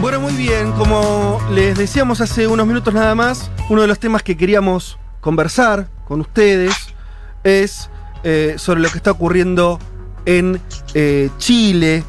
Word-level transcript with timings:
Bueno, 0.00 0.18
muy 0.18 0.32
bien, 0.32 0.72
como 0.72 1.38
les 1.52 1.76
decíamos 1.76 2.22
hace 2.22 2.46
unos 2.46 2.66
minutos 2.66 2.94
nada 2.94 3.14
más, 3.14 3.50
uno 3.68 3.82
de 3.82 3.86
los 3.86 3.98
temas 3.98 4.22
que 4.22 4.34
queríamos 4.34 4.98
conversar 5.20 5.90
con 6.08 6.22
ustedes 6.22 6.74
es 7.44 7.90
eh, 8.24 8.54
sobre 8.56 8.80
lo 8.80 8.88
que 8.88 8.96
está 8.96 9.10
ocurriendo 9.10 9.78
en 10.24 10.58
eh, 10.94 11.28
Chile. 11.36 12.02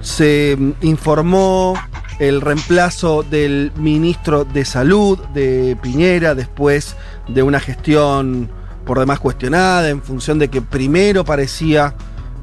Se 0.00 0.56
mm, 0.58 0.72
informó 0.80 1.74
el 2.18 2.40
reemplazo 2.40 3.22
del 3.22 3.70
ministro 3.76 4.44
de 4.44 4.64
Salud 4.64 5.20
de 5.34 5.76
Piñera 5.80 6.34
después 6.34 6.96
de 7.28 7.44
una 7.44 7.60
gestión 7.60 8.50
por 8.84 8.98
demás 8.98 9.20
cuestionada 9.20 9.88
en 9.88 10.02
función 10.02 10.40
de 10.40 10.48
que 10.48 10.60
primero 10.60 11.24
parecía 11.24 11.94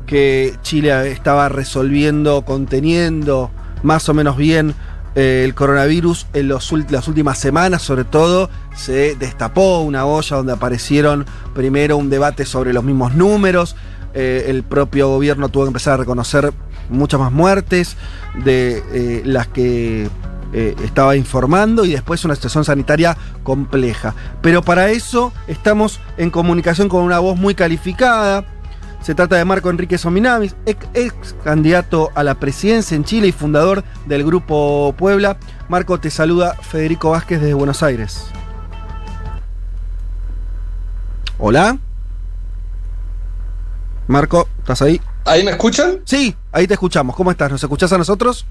que 0.05 0.55
Chile 0.61 1.11
estaba 1.11 1.49
resolviendo, 1.49 2.45
conteniendo 2.45 3.51
más 3.83 4.09
o 4.09 4.13
menos 4.13 4.37
bien 4.37 4.75
eh, 5.15 5.43
el 5.43 5.55
coronavirus 5.55 6.27
en 6.33 6.49
las 6.49 7.07
últimas 7.07 7.37
semanas, 7.39 7.81
sobre 7.81 8.03
todo, 8.03 8.49
se 8.75 9.15
destapó 9.15 9.79
una 9.81 10.05
olla 10.05 10.37
donde 10.37 10.53
aparecieron 10.53 11.25
primero 11.55 11.97
un 11.97 12.09
debate 12.09 12.45
sobre 12.45 12.73
los 12.73 12.83
mismos 12.83 13.15
números. 13.15 13.75
eh, 14.15 14.45
el 14.47 14.63
propio 14.63 15.07
gobierno 15.09 15.49
tuvo 15.49 15.65
que 15.65 15.67
empezar 15.67 15.93
a 15.93 15.97
reconocer 15.97 16.51
muchas 16.89 17.19
más 17.19 17.31
muertes 17.31 17.95
de 18.43 18.83
eh, 18.91 19.21
las 19.23 19.47
que 19.47 20.09
estaba 20.51 21.15
informando 21.15 21.85
y 21.85 21.91
después 21.91 22.25
una 22.25 22.33
situación 22.33 22.65
sanitaria 22.65 23.15
compleja. 23.43 24.15
Pero 24.41 24.63
para 24.63 24.89
eso 24.89 25.31
estamos 25.47 25.99
en 26.17 26.31
comunicación 26.31 26.89
con 26.89 27.03
una 27.03 27.19
voz 27.19 27.37
muy 27.37 27.53
calificada. 27.53 28.45
Se 29.01 29.15
trata 29.15 29.37
de 29.37 29.45
Marco 29.45 29.69
Enrique 29.69 29.97
Sominamis, 29.97 30.55
ex, 30.65 30.85
ex 30.93 31.35
candidato 31.43 32.11
a 32.15 32.23
la 32.23 32.35
presidencia 32.35 32.95
en 32.95 33.05
Chile 33.05 33.27
y 33.27 33.31
fundador 33.31 33.83
del 34.05 34.25
Grupo 34.25 34.93
Puebla. 34.97 35.37
Marco, 35.69 35.99
te 35.99 36.09
saluda 36.09 36.55
Federico 36.55 37.11
Vázquez 37.11 37.39
desde 37.39 37.53
Buenos 37.53 37.81
Aires. 37.81 38.25
Hola. 41.37 41.77
Marco, 44.07 44.49
¿estás 44.59 44.81
ahí? 44.81 44.99
¿Ahí 45.25 45.43
me 45.43 45.51
escuchan? 45.51 46.01
Sí, 46.03 46.35
ahí 46.51 46.67
te 46.67 46.73
escuchamos. 46.73 47.15
¿Cómo 47.15 47.31
estás? 47.31 47.49
¿Nos 47.49 47.63
escuchás 47.63 47.93
a 47.93 47.97
nosotros? 47.97 48.45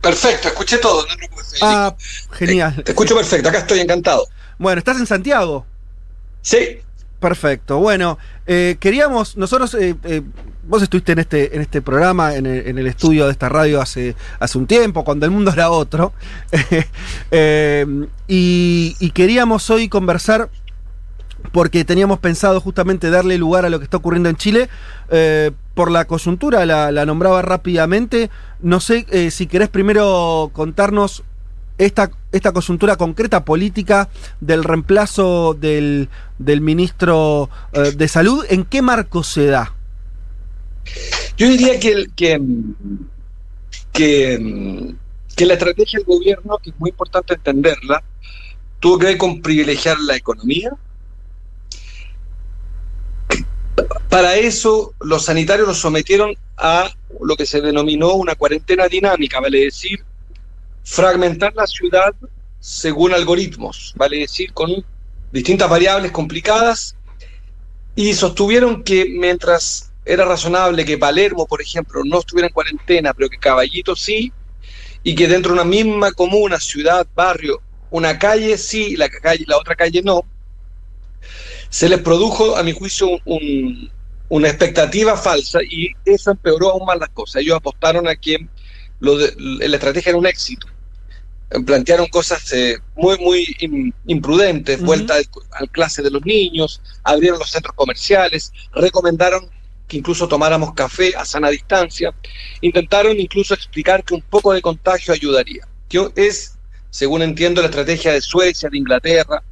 Perfecto, 0.00 0.48
escuché 0.48 0.78
todo. 0.78 1.02
No 1.02 1.16
Federico. 1.16 1.58
Ah, 1.62 1.94
genial. 2.32 2.84
Te 2.84 2.92
escucho 2.92 3.16
perfecto, 3.16 3.48
acá 3.48 3.58
estoy 3.58 3.80
encantado. 3.80 4.26
Bueno, 4.58 4.78
¿estás 4.78 4.98
en 4.98 5.06
Santiago? 5.06 5.66
Sí, 6.42 6.80
Perfecto. 7.20 7.78
Bueno, 7.78 8.18
eh, 8.46 8.78
queríamos, 8.80 9.36
nosotros, 9.36 9.74
eh, 9.74 9.94
eh, 10.04 10.22
vos 10.66 10.82
estuviste 10.82 11.12
en 11.12 11.18
este, 11.18 11.54
en 11.54 11.60
este 11.60 11.82
programa, 11.82 12.34
en 12.34 12.46
el, 12.46 12.86
estudio 12.86 13.26
de 13.26 13.32
esta 13.32 13.50
radio 13.50 13.78
hace, 13.78 14.16
hace 14.38 14.56
un 14.56 14.66
tiempo, 14.66 15.04
cuando 15.04 15.26
el 15.26 15.30
mundo 15.30 15.52
era 15.52 15.70
otro, 15.70 16.14
y, 18.26 18.96
y 18.98 19.10
queríamos 19.10 19.68
hoy 19.68 19.90
conversar 19.90 20.48
porque 21.52 21.84
teníamos 21.84 22.20
pensado 22.20 22.58
justamente 22.60 23.10
darle 23.10 23.36
lugar 23.36 23.66
a 23.66 23.70
lo 23.70 23.78
que 23.78 23.84
está 23.84 23.98
ocurriendo 23.98 24.30
en 24.30 24.36
Chile. 24.36 24.70
por 25.74 25.90
la 25.90 26.06
coyuntura, 26.06 26.64
la, 26.64 26.90
la 26.90 27.04
nombraba 27.04 27.42
rápidamente. 27.42 28.30
No 28.60 28.80
sé 28.80 29.30
si 29.30 29.46
querés 29.46 29.68
primero 29.68 30.50
contarnos 30.52 31.22
esta, 31.80 32.10
esta 32.30 32.52
coyuntura 32.52 32.96
concreta 32.96 33.44
política 33.44 34.08
del 34.40 34.64
reemplazo 34.64 35.54
del, 35.54 36.08
del 36.38 36.60
ministro 36.60 37.48
eh, 37.72 37.92
de 37.96 38.06
Salud. 38.06 38.44
¿En 38.48 38.64
qué 38.64 38.82
marco 38.82 39.22
se 39.22 39.46
da? 39.46 39.74
yo 41.36 41.48
diría 41.48 41.78
que, 41.78 42.06
que, 42.14 42.40
que, 43.92 44.94
que 45.36 45.46
la 45.46 45.54
estrategia 45.54 45.98
del 45.98 46.06
gobierno, 46.06 46.58
que 46.58 46.70
es 46.70 46.76
muy 46.78 46.90
importante 46.90 47.34
entenderla, 47.34 48.02
tuvo 48.78 48.98
que 48.98 49.06
ver 49.06 49.18
con 49.18 49.40
privilegiar 49.40 49.98
la 50.00 50.16
economía. 50.16 50.70
Para 54.10 54.36
eso, 54.36 54.92
los 55.00 55.24
sanitarios 55.24 55.66
los 55.66 55.78
sometieron 55.78 56.34
a 56.58 56.90
lo 57.22 57.36
que 57.36 57.46
se 57.46 57.62
denominó 57.62 58.12
una 58.14 58.34
cuarentena 58.34 58.86
dinámica, 58.88 59.40
vale 59.40 59.60
decir, 59.64 60.04
fragmentar 60.82 61.52
la 61.54 61.66
ciudad 61.66 62.14
según 62.58 63.14
algoritmos, 63.14 63.92
vale 63.96 64.18
decir, 64.18 64.52
con 64.52 64.84
distintas 65.30 65.68
variables 65.70 66.12
complicadas, 66.12 66.96
y 67.94 68.14
sostuvieron 68.14 68.82
que 68.82 69.06
mientras 69.06 69.92
era 70.04 70.24
razonable 70.24 70.84
que 70.84 70.98
Palermo, 70.98 71.46
por 71.46 71.60
ejemplo, 71.62 72.02
no 72.04 72.20
estuviera 72.20 72.48
en 72.48 72.52
cuarentena, 72.52 73.12
pero 73.14 73.28
que 73.28 73.38
Caballito 73.38 73.94
sí, 73.96 74.32
y 75.02 75.14
que 75.14 75.28
dentro 75.28 75.52
de 75.54 75.60
una 75.60 75.68
misma 75.68 76.12
comuna, 76.12 76.58
ciudad, 76.60 77.06
barrio, 77.14 77.62
una 77.90 78.18
calle 78.18 78.56
sí, 78.58 78.96
la, 78.96 79.08
la 79.46 79.58
otra 79.58 79.74
calle 79.74 80.02
no, 80.02 80.22
se 81.68 81.88
les 81.88 82.00
produjo, 82.00 82.56
a 82.56 82.62
mi 82.62 82.72
juicio, 82.72 83.08
un- 83.08 83.20
un- 83.24 83.90
una 84.28 84.48
expectativa 84.48 85.16
falsa 85.16 85.58
y 85.62 85.88
eso 86.04 86.30
empeoró 86.30 86.70
aún 86.70 86.86
más 86.86 86.98
las 86.98 87.08
cosas. 87.10 87.42
Ellos 87.42 87.56
apostaron 87.56 88.06
a 88.06 88.14
que 88.14 88.36
lo 89.00 89.16
de- 89.16 89.34
la 89.38 89.76
estrategia 89.76 90.10
era 90.10 90.18
un 90.18 90.26
éxito. 90.26 90.66
Plantearon 91.66 92.06
cosas 92.06 92.52
eh, 92.52 92.78
muy, 92.94 93.18
muy 93.18 93.44
im- 93.60 93.92
imprudentes, 94.06 94.80
vuelta 94.80 95.14
al, 95.16 95.26
al 95.52 95.68
clase 95.70 96.00
de 96.00 96.10
los 96.10 96.24
niños, 96.24 96.80
abrieron 97.02 97.40
los 97.40 97.50
centros 97.50 97.74
comerciales, 97.74 98.52
recomendaron 98.72 99.50
que 99.88 99.96
incluso 99.96 100.28
tomáramos 100.28 100.72
café 100.74 101.12
a 101.16 101.24
sana 101.24 101.48
distancia, 101.50 102.14
intentaron 102.60 103.18
incluso 103.18 103.54
explicar 103.54 104.04
que 104.04 104.14
un 104.14 104.22
poco 104.22 104.52
de 104.52 104.62
contagio 104.62 105.12
ayudaría, 105.12 105.66
que 105.88 106.08
es, 106.14 106.56
según 106.90 107.22
entiendo, 107.22 107.60
la 107.60 107.66
estrategia 107.66 108.12
de 108.12 108.20
Suecia, 108.20 108.68
de 108.70 108.78
Inglaterra, 108.78 109.42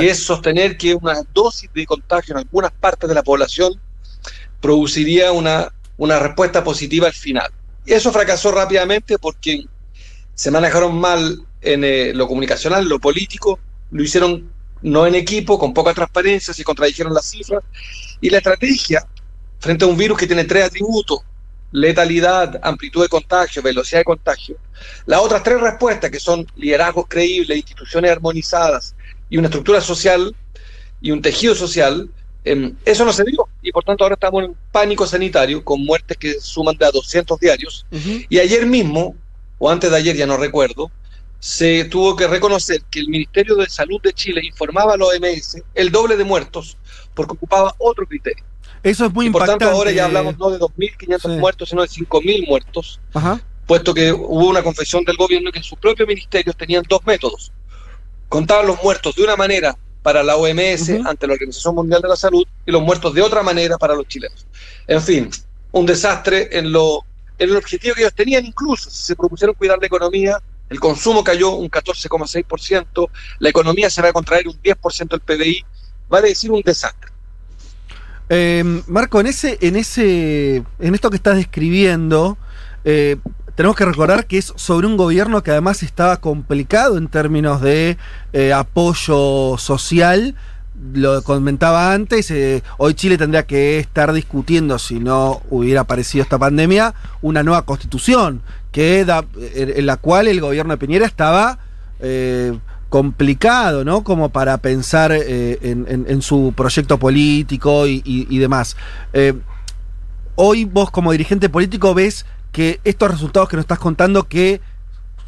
que 0.00 0.10
es 0.10 0.24
sostener 0.24 0.76
que 0.76 0.94
una 0.96 1.22
dosis 1.32 1.70
de 1.72 1.86
contagio 1.86 2.32
en 2.34 2.38
algunas 2.38 2.72
partes 2.72 3.08
de 3.08 3.14
la 3.14 3.22
población 3.22 3.80
produciría 4.60 5.30
una, 5.30 5.72
una 5.96 6.18
respuesta 6.18 6.64
positiva 6.64 7.06
al 7.06 7.12
final. 7.12 7.52
Eso 7.86 8.12
fracasó 8.12 8.50
rápidamente 8.50 9.18
porque 9.18 9.66
se 10.34 10.50
manejaron 10.50 10.98
mal 10.98 11.42
en 11.60 11.84
eh, 11.84 12.12
lo 12.14 12.26
comunicacional, 12.26 12.88
lo 12.88 12.98
político, 12.98 13.58
lo 13.90 14.02
hicieron 14.02 14.50
no 14.82 15.06
en 15.06 15.14
equipo, 15.14 15.58
con 15.58 15.72
poca 15.72 15.94
transparencia, 15.94 16.52
se 16.52 16.64
contradijeron 16.64 17.14
las 17.14 17.26
cifras, 17.26 17.62
y 18.20 18.28
la 18.30 18.38
estrategia 18.38 19.06
frente 19.58 19.84
a 19.84 19.88
un 19.88 19.96
virus 19.96 20.18
que 20.18 20.26
tiene 20.26 20.44
tres 20.44 20.66
atributos, 20.66 21.20
letalidad, 21.72 22.60
amplitud 22.62 23.02
de 23.02 23.08
contagio, 23.08 23.62
velocidad 23.62 24.00
de 24.00 24.04
contagio, 24.04 24.56
las 25.06 25.20
otras 25.20 25.42
tres 25.42 25.60
respuestas 25.60 26.10
que 26.10 26.20
son 26.20 26.46
liderazgos 26.56 27.06
creíbles, 27.08 27.56
instituciones 27.56 28.10
armonizadas 28.10 28.94
y 29.30 29.38
una 29.38 29.48
estructura 29.48 29.80
social 29.80 30.36
y 31.00 31.10
un 31.10 31.22
tejido 31.22 31.54
social, 31.54 32.10
eh, 32.44 32.72
eso 32.84 33.04
no 33.04 33.12
se 33.12 33.24
dio 33.24 33.48
y 33.64 33.72
por 33.72 33.82
tanto 33.82 34.04
ahora 34.04 34.14
estamos 34.14 34.44
en 34.44 34.54
pánico 34.70 35.06
sanitario 35.06 35.64
con 35.64 35.82
muertes 35.84 36.16
que 36.18 36.34
suman 36.38 36.76
de 36.76 36.84
a 36.86 36.90
200 36.90 37.40
diarios 37.40 37.86
y 38.28 38.38
ayer 38.38 38.66
mismo, 38.66 39.16
o 39.58 39.70
antes 39.70 39.90
de 39.90 39.96
ayer, 39.96 40.14
ya 40.16 40.26
no 40.26 40.36
recuerdo, 40.36 40.90
se 41.40 41.84
tuvo 41.86 42.14
que 42.14 42.26
reconocer 42.26 42.82
que 42.90 43.00
el 43.00 43.08
Ministerio 43.08 43.54
de 43.56 43.68
Salud 43.68 44.00
de 44.02 44.12
Chile 44.12 44.40
informaba 44.44 44.94
a 44.94 44.96
la 44.96 45.06
OMS 45.06 45.62
el 45.74 45.90
doble 45.90 46.16
de 46.16 46.24
muertos 46.24 46.76
porque 47.14 47.32
ocupaba 47.32 47.74
otro 47.78 48.06
criterio. 48.06 48.44
Eso 48.82 49.06
es 49.06 49.12
muy 49.12 49.26
y 49.26 49.30
por 49.30 49.40
impactante. 49.42 49.64
tanto 49.64 49.76
ahora 49.78 49.90
ya 49.92 50.04
hablamos 50.04 50.36
no 50.38 50.50
de 50.50 50.58
2.500 50.58 51.20
Sí. 51.34 51.38
muertos, 51.40 51.68
sino 51.70 51.82
de 51.82 51.88
5.000 51.88 52.46
muertos, 52.46 53.00
Ajá. 53.14 53.40
puesto 53.66 53.94
que 53.94 54.12
hubo 54.12 54.48
una 54.48 54.62
confesión 54.62 55.04
del 55.04 55.16
gobierno 55.16 55.50
que 55.50 55.58
en 55.58 55.64
sus 55.64 55.78
propios 55.78 56.06
ministerios 56.06 56.54
tenían 56.56 56.82
dos 56.88 57.00
métodos. 57.06 57.50
Contaban 58.28 58.66
los 58.66 58.82
muertos 58.82 59.14
de 59.14 59.22
una 59.22 59.36
manera 59.36 59.76
para 60.04 60.22
la 60.22 60.36
OMS 60.36 60.90
ante 61.06 61.26
la 61.26 61.32
Organización 61.32 61.74
Mundial 61.74 62.02
de 62.02 62.08
la 62.08 62.16
Salud 62.16 62.44
y 62.66 62.70
los 62.70 62.82
muertos 62.82 63.14
de 63.14 63.22
otra 63.22 63.42
manera 63.42 63.78
para 63.78 63.94
los 63.94 64.06
chilenos. 64.06 64.46
En 64.86 65.00
fin, 65.00 65.30
un 65.72 65.86
desastre 65.86 66.58
en 66.58 66.70
lo 66.70 67.00
en 67.38 67.48
el 67.48 67.56
objetivo 67.56 67.94
que 67.94 68.02
ellos 68.02 68.14
tenían 68.14 68.44
incluso, 68.44 68.90
si 68.90 69.06
se 69.06 69.16
propusieron 69.16 69.56
cuidar 69.56 69.78
la 69.80 69.86
economía, 69.86 70.38
el 70.68 70.78
consumo 70.78 71.24
cayó 71.24 71.52
un 71.56 71.70
14,6%, 71.70 73.08
la 73.38 73.48
economía 73.48 73.88
se 73.88 74.02
va 74.02 74.10
a 74.10 74.12
contraer 74.12 74.46
un 74.46 74.60
10% 74.62 75.08
del 75.08 75.20
PBI, 75.20 75.64
vale 76.08 76.28
decir 76.28 76.52
un 76.52 76.60
desastre. 76.60 77.10
Eh, 78.28 78.62
Marco, 78.86 79.20
en 79.20 79.26
ese, 79.26 79.58
en 79.62 79.74
ese, 79.76 80.62
en 80.78 80.94
esto 80.94 81.08
que 81.08 81.16
estás 81.16 81.36
describiendo, 81.36 82.36
eh, 82.84 83.16
tenemos 83.54 83.76
que 83.76 83.84
recordar 83.84 84.26
que 84.26 84.38
es 84.38 84.52
sobre 84.56 84.86
un 84.86 84.96
gobierno 84.96 85.42
que 85.42 85.52
además 85.52 85.82
estaba 85.82 86.16
complicado 86.16 86.98
en 86.98 87.08
términos 87.08 87.60
de 87.60 87.96
eh, 88.32 88.52
apoyo 88.52 89.56
social. 89.58 90.34
Lo 90.92 91.22
comentaba 91.22 91.92
antes, 91.92 92.32
eh, 92.32 92.64
hoy 92.78 92.94
Chile 92.94 93.16
tendría 93.16 93.44
que 93.44 93.78
estar 93.78 94.12
discutiendo, 94.12 94.78
si 94.80 94.98
no 94.98 95.40
hubiera 95.50 95.82
aparecido 95.82 96.22
esta 96.24 96.36
pandemia, 96.36 96.94
una 97.22 97.44
nueva 97.44 97.62
constitución, 97.64 98.42
que 98.72 99.06
en 99.54 99.86
la 99.86 99.96
cual 99.98 100.26
el 100.26 100.40
gobierno 100.40 100.72
de 100.72 100.78
Piñera 100.78 101.06
estaba 101.06 101.60
eh, 102.00 102.58
complicado, 102.88 103.84
¿no? 103.84 104.02
Como 104.02 104.30
para 104.30 104.58
pensar 104.58 105.12
en, 105.12 106.22
su 106.22 106.52
proyecto 106.56 106.98
político 106.98 107.86
y, 107.86 108.38
demás. 108.38 108.76
Hoy 110.34 110.64
vos 110.64 110.90
como 110.90 111.12
dirigente 111.12 111.48
político 111.48 111.94
ves 111.94 112.26
que 112.54 112.80
estos 112.84 113.10
resultados 113.10 113.48
que 113.48 113.56
nos 113.56 113.64
estás 113.64 113.80
contando 113.80 114.28
que 114.28 114.60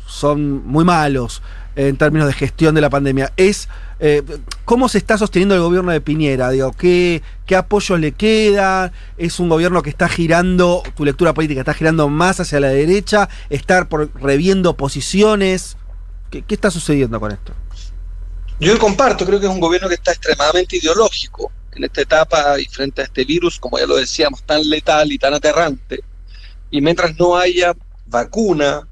son 0.07 0.65
muy 0.65 0.85
malos 0.85 1.43
en 1.75 1.97
términos 1.97 2.29
de 2.29 2.35
gestión 2.35 2.77
de 2.77 2.81
la 2.81 2.89
pandemia. 2.89 3.33
Es 3.37 3.69
eh, 3.99 4.23
cómo 4.65 4.89
se 4.89 4.99
está 4.99 5.19
sosteniendo 5.19 5.57
el 5.57 5.61
gobierno 5.61 5.91
de 5.91 6.01
Piñera, 6.01 6.51
digo, 6.51 6.71
¿qué, 6.71 7.23
qué 7.45 7.57
apoyo 7.57 7.99
le 7.99 8.13
queda, 8.13 8.93
es 9.19 9.41
un 9.41 9.49
gobierno 9.49 9.83
que 9.83 9.91
está 9.91 10.09
girando, 10.09 10.85
tu 10.97 11.05
lectura 11.05 11.35
política 11.35 11.63
está 11.63 11.75
girando 11.75 12.09
más 12.09 12.39
hacia 12.39 12.61
la 12.61 12.69
derecha, 12.69 13.29
estar 13.51 13.89
por, 13.89 14.09
reviendo 14.23 14.77
posiciones. 14.77 15.77
¿Qué, 16.31 16.43
¿Qué 16.43 16.55
está 16.55 16.71
sucediendo 16.71 17.19
con 17.19 17.33
esto? 17.33 17.53
Yo 18.61 18.79
comparto, 18.79 19.27
creo 19.27 19.41
que 19.41 19.47
es 19.47 19.53
un 19.53 19.61
gobierno 19.61 19.89
que 19.89 19.97
está 19.97 20.13
extremadamente 20.13 20.77
ideológico 20.77 21.51
en 21.73 21.83
esta 21.83 22.03
etapa 22.03 22.61
y 22.61 22.67
frente 22.67 23.03
a 23.03 23.05
este 23.05 23.25
virus, 23.25 23.59
como 23.59 23.81
ya 23.81 23.87
lo 23.87 23.97
decíamos, 23.97 24.45
tan 24.45 24.63
letal 24.71 25.11
y 25.11 25.19
tan 25.19 25.35
aterrante. 25.35 26.05
Y 26.71 26.81
mientras 26.81 27.17
no 27.19 27.37
haya 27.37 27.75
vacuna, 28.07 28.87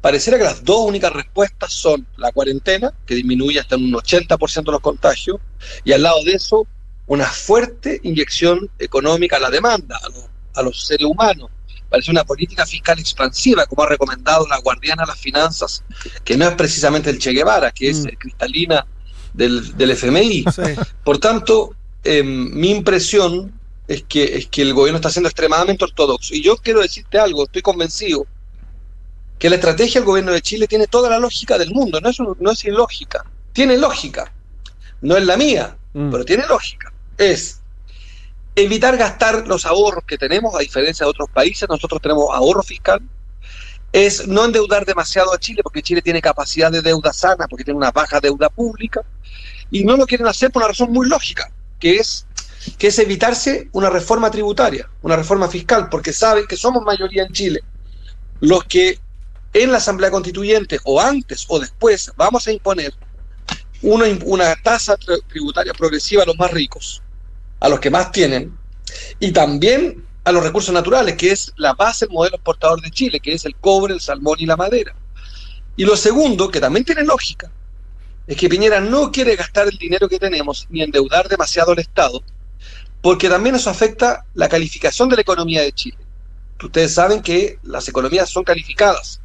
pareciera 0.00 0.38
que 0.38 0.44
las 0.44 0.64
dos 0.64 0.80
únicas 0.86 1.12
respuestas 1.12 1.72
son 1.72 2.06
la 2.16 2.32
cuarentena, 2.32 2.92
que 3.06 3.14
disminuye 3.14 3.60
hasta 3.60 3.76
un 3.76 3.92
80% 3.92 4.70
los 4.70 4.80
contagios, 4.80 5.38
y 5.84 5.92
al 5.92 6.02
lado 6.02 6.22
de 6.24 6.32
eso, 6.32 6.66
una 7.06 7.26
fuerte 7.26 8.00
inyección 8.04 8.70
económica 8.78 9.36
a 9.36 9.40
la 9.40 9.50
demanda, 9.50 9.98
a 10.02 10.08
los, 10.08 10.24
a 10.54 10.62
los 10.62 10.86
seres 10.86 11.06
humanos. 11.06 11.50
Parece 11.88 12.12
una 12.12 12.22
política 12.24 12.64
fiscal 12.64 12.98
expansiva, 13.00 13.66
como 13.66 13.82
ha 13.82 13.88
recomendado 13.88 14.46
la 14.46 14.58
guardiana 14.58 15.02
de 15.02 15.08
las 15.08 15.18
finanzas, 15.18 15.82
que 16.24 16.36
no 16.36 16.48
es 16.48 16.54
precisamente 16.54 17.10
el 17.10 17.18
Che 17.18 17.32
Guevara, 17.32 17.72
que 17.72 17.90
es 17.90 18.04
Mm. 18.04 18.08
cristalina 18.16 18.86
del, 19.34 19.76
del 19.76 19.90
FMI. 19.90 20.44
Sí. 20.54 20.62
Por 21.04 21.18
tanto, 21.18 21.74
eh, 22.04 22.22
mi 22.22 22.70
impresión 22.70 23.59
es 23.92 24.04
que, 24.04 24.36
es 24.36 24.46
que 24.46 24.62
el 24.62 24.72
gobierno 24.72 24.96
está 24.96 25.10
siendo 25.10 25.28
extremadamente 25.28 25.84
ortodoxo. 25.84 26.34
Y 26.34 26.42
yo 26.42 26.56
quiero 26.56 26.80
decirte 26.80 27.18
algo, 27.18 27.44
estoy 27.44 27.62
convencido 27.62 28.26
que 29.38 29.50
la 29.50 29.56
estrategia 29.56 30.00
del 30.00 30.06
gobierno 30.06 30.32
de 30.32 30.40
Chile 30.42 30.66
tiene 30.68 30.86
toda 30.86 31.10
la 31.10 31.18
lógica 31.18 31.58
del 31.58 31.72
mundo, 31.72 32.00
no 32.00 32.08
es, 32.10 32.18
no 32.38 32.50
es 32.50 32.64
ilógica, 32.64 33.24
tiene 33.52 33.76
lógica. 33.76 34.32
No 35.00 35.16
es 35.16 35.24
la 35.24 35.36
mía, 35.36 35.76
Mm. 35.92 36.10
pero 36.10 36.24
tiene 36.24 36.46
lógica. 36.46 36.92
Es 37.18 37.60
evitar 38.54 38.96
gastar 38.96 39.46
los 39.46 39.66
ahorros 39.66 40.04
que 40.04 40.18
tenemos, 40.18 40.54
a 40.54 40.58
diferencia 40.60 41.04
de 41.04 41.10
otros 41.10 41.28
países, 41.30 41.68
nosotros 41.68 42.00
tenemos 42.00 42.28
ahorro 42.32 42.62
fiscal. 42.62 43.00
Es 43.92 44.28
no 44.28 44.44
endeudar 44.44 44.84
demasiado 44.86 45.32
a 45.32 45.38
Chile, 45.38 45.62
porque 45.64 45.82
Chile 45.82 46.00
tiene 46.00 46.22
capacidad 46.22 46.70
de 46.70 46.82
deuda 46.82 47.12
sana, 47.12 47.48
porque 47.48 47.64
tiene 47.64 47.78
una 47.78 47.90
baja 47.90 48.20
deuda 48.20 48.48
pública, 48.48 49.02
y 49.70 49.84
no 49.84 49.96
lo 49.96 50.06
quieren 50.06 50.26
hacer 50.28 50.50
por 50.50 50.62
una 50.62 50.68
razón 50.68 50.92
muy 50.92 51.08
lógica, 51.08 51.50
que 51.80 51.96
es, 51.96 52.26
que 52.78 52.88
es 52.88 52.98
evitarse 52.98 53.68
una 53.72 53.90
reforma 53.90 54.30
tributaria, 54.30 54.88
una 55.02 55.16
reforma 55.16 55.48
fiscal, 55.48 55.88
porque 55.88 56.12
saben 56.12 56.46
que 56.46 56.56
somos 56.56 56.82
mayoría 56.82 57.24
en 57.24 57.32
Chile 57.32 57.60
los 58.40 58.64
que 58.64 58.98
en 59.52 59.72
la 59.72 59.78
Asamblea 59.78 60.10
Constituyente 60.10 60.78
o 60.84 61.00
antes 61.00 61.44
o 61.48 61.58
después 61.58 62.12
vamos 62.16 62.46
a 62.46 62.52
imponer 62.52 62.94
una, 63.82 64.04
una 64.24 64.54
tasa 64.56 64.96
tri- 64.96 65.22
tributaria 65.26 65.72
progresiva 65.74 66.22
a 66.22 66.26
los 66.26 66.38
más 66.38 66.50
ricos, 66.50 67.02
a 67.60 67.68
los 67.68 67.80
que 67.80 67.90
más 67.90 68.12
tienen, 68.12 68.56
y 69.18 69.32
también 69.32 70.06
a 70.24 70.32
los 70.32 70.42
recursos 70.42 70.72
naturales, 70.72 71.16
que 71.16 71.32
es 71.32 71.52
la 71.56 71.74
base 71.74 72.06
del 72.06 72.14
modelo 72.14 72.36
exportador 72.36 72.80
de 72.80 72.90
Chile, 72.90 73.20
que 73.20 73.32
es 73.32 73.44
el 73.44 73.56
cobre, 73.56 73.94
el 73.94 74.00
salmón 74.00 74.36
y 74.38 74.46
la 74.46 74.56
madera. 74.56 74.94
Y 75.76 75.84
lo 75.84 75.96
segundo, 75.96 76.50
que 76.50 76.60
también 76.60 76.84
tiene 76.84 77.04
lógica, 77.04 77.50
es 78.26 78.36
que 78.36 78.48
Piñera 78.48 78.80
no 78.80 79.10
quiere 79.10 79.34
gastar 79.34 79.66
el 79.68 79.78
dinero 79.78 80.08
que 80.08 80.18
tenemos 80.18 80.66
ni 80.70 80.82
endeudar 80.82 81.28
demasiado 81.28 81.72
al 81.72 81.78
Estado, 81.78 82.22
porque 83.00 83.28
también 83.28 83.54
eso 83.54 83.70
afecta 83.70 84.24
la 84.34 84.48
calificación 84.48 85.08
de 85.08 85.16
la 85.16 85.22
economía 85.22 85.62
de 85.62 85.72
Chile. 85.72 85.98
Ustedes 86.62 86.94
saben 86.94 87.22
que 87.22 87.58
las 87.62 87.88
economías 87.88 88.28
son 88.28 88.44
calificadas 88.44 89.22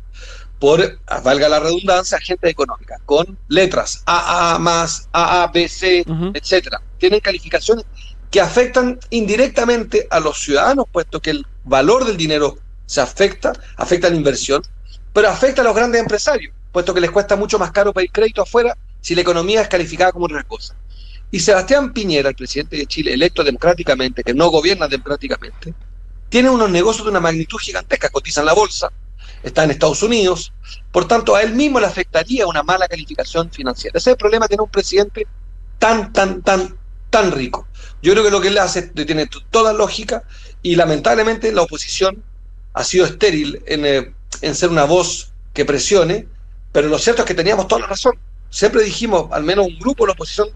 por, 0.57 0.99
valga 1.23 1.49
la 1.49 1.59
redundancia, 1.59 2.17
agentes 2.17 2.49
económicas, 2.49 2.99
con 3.05 3.37
letras 3.49 4.01
AA 4.05 4.57
más, 4.59 5.09
AA, 5.11 5.47
BC, 5.47 6.05
Ujú. 6.07 6.31
etcétera. 6.33 6.81
Tienen 6.97 7.19
calificaciones 7.19 7.85
que 8.29 8.39
afectan 8.39 8.97
indirectamente 9.09 10.07
a 10.09 10.19
los 10.19 10.39
ciudadanos, 10.39 10.85
puesto 10.91 11.19
que 11.19 11.31
el 11.31 11.45
valor 11.63 12.05
del 12.05 12.17
dinero 12.17 12.57
se 12.85 13.01
afecta, 13.01 13.53
afecta 13.75 14.07
a 14.07 14.09
la 14.09 14.15
inversión, 14.15 14.61
pero 15.11 15.29
afecta 15.29 15.61
a 15.61 15.65
los 15.65 15.75
grandes 15.75 16.01
empresarios, 16.01 16.53
puesto 16.71 16.93
que 16.93 17.01
les 17.01 17.11
cuesta 17.11 17.35
mucho 17.35 17.59
más 17.59 17.71
caro 17.71 17.93
pedir 17.93 18.11
crédito 18.11 18.41
afuera 18.41 18.75
si 19.01 19.13
la 19.13 19.21
economía 19.21 19.61
es 19.61 19.67
calificada 19.67 20.11
como 20.11 20.25
otra 20.25 20.43
cosa. 20.43 20.73
Y 21.35 21.41
Sebastián 21.41 21.91
Piñera, 21.91 22.29
el 22.29 22.35
presidente 22.35 22.77
de 22.77 22.85
Chile, 22.85 23.13
electo 23.13 23.43
democráticamente, 23.43 24.23
que 24.23 24.33
no 24.33 24.47
gobierna 24.47 24.87
democráticamente, 24.87 25.73
tiene 26.29 26.49
unos 26.49 26.69
negocios 26.69 27.03
de 27.03 27.11
una 27.11 27.19
magnitud 27.19 27.57
gigantesca, 27.57 28.07
cotiza 28.07 28.39
en 28.39 28.45
la 28.45 28.53
bolsa, 28.53 28.89
está 29.43 29.65
en 29.65 29.71
Estados 29.71 30.01
Unidos, 30.01 30.53
por 30.93 31.09
tanto 31.09 31.35
a 31.35 31.41
él 31.43 31.53
mismo 31.53 31.81
le 31.81 31.87
afectaría 31.87 32.47
una 32.47 32.63
mala 32.63 32.87
calificación 32.87 33.51
financiera. 33.51 33.97
Ese 33.97 34.11
es 34.11 34.13
el 34.13 34.17
problema 34.17 34.45
de 34.45 34.51
tener 34.51 34.61
un 34.61 34.69
presidente 34.69 35.27
tan, 35.77 36.13
tan, 36.13 36.41
tan, 36.41 36.77
tan 37.09 37.33
rico. 37.33 37.67
Yo 38.01 38.13
creo 38.13 38.23
que 38.23 38.31
lo 38.31 38.39
que 38.39 38.47
él 38.47 38.57
hace 38.57 38.83
tiene 38.83 39.27
toda 39.51 39.73
lógica 39.73 40.23
y 40.61 40.77
lamentablemente 40.77 41.51
la 41.51 41.63
oposición 41.63 42.23
ha 42.71 42.85
sido 42.85 43.05
estéril 43.05 43.61
en, 43.65 43.85
eh, 43.85 44.13
en 44.39 44.55
ser 44.55 44.69
una 44.69 44.85
voz 44.85 45.33
que 45.53 45.65
presione, 45.65 46.29
pero 46.71 46.87
lo 46.87 46.97
cierto 46.97 47.23
es 47.23 47.27
que 47.27 47.35
teníamos 47.35 47.67
toda 47.67 47.81
la 47.81 47.87
razón. 47.87 48.17
Siempre 48.55 48.83
dijimos, 48.83 49.27
al 49.33 49.43
menos 49.43 49.67
un 49.67 49.77
grupo 49.77 50.05
de 50.05 50.07
la 50.07 50.13
oposición, 50.13 50.47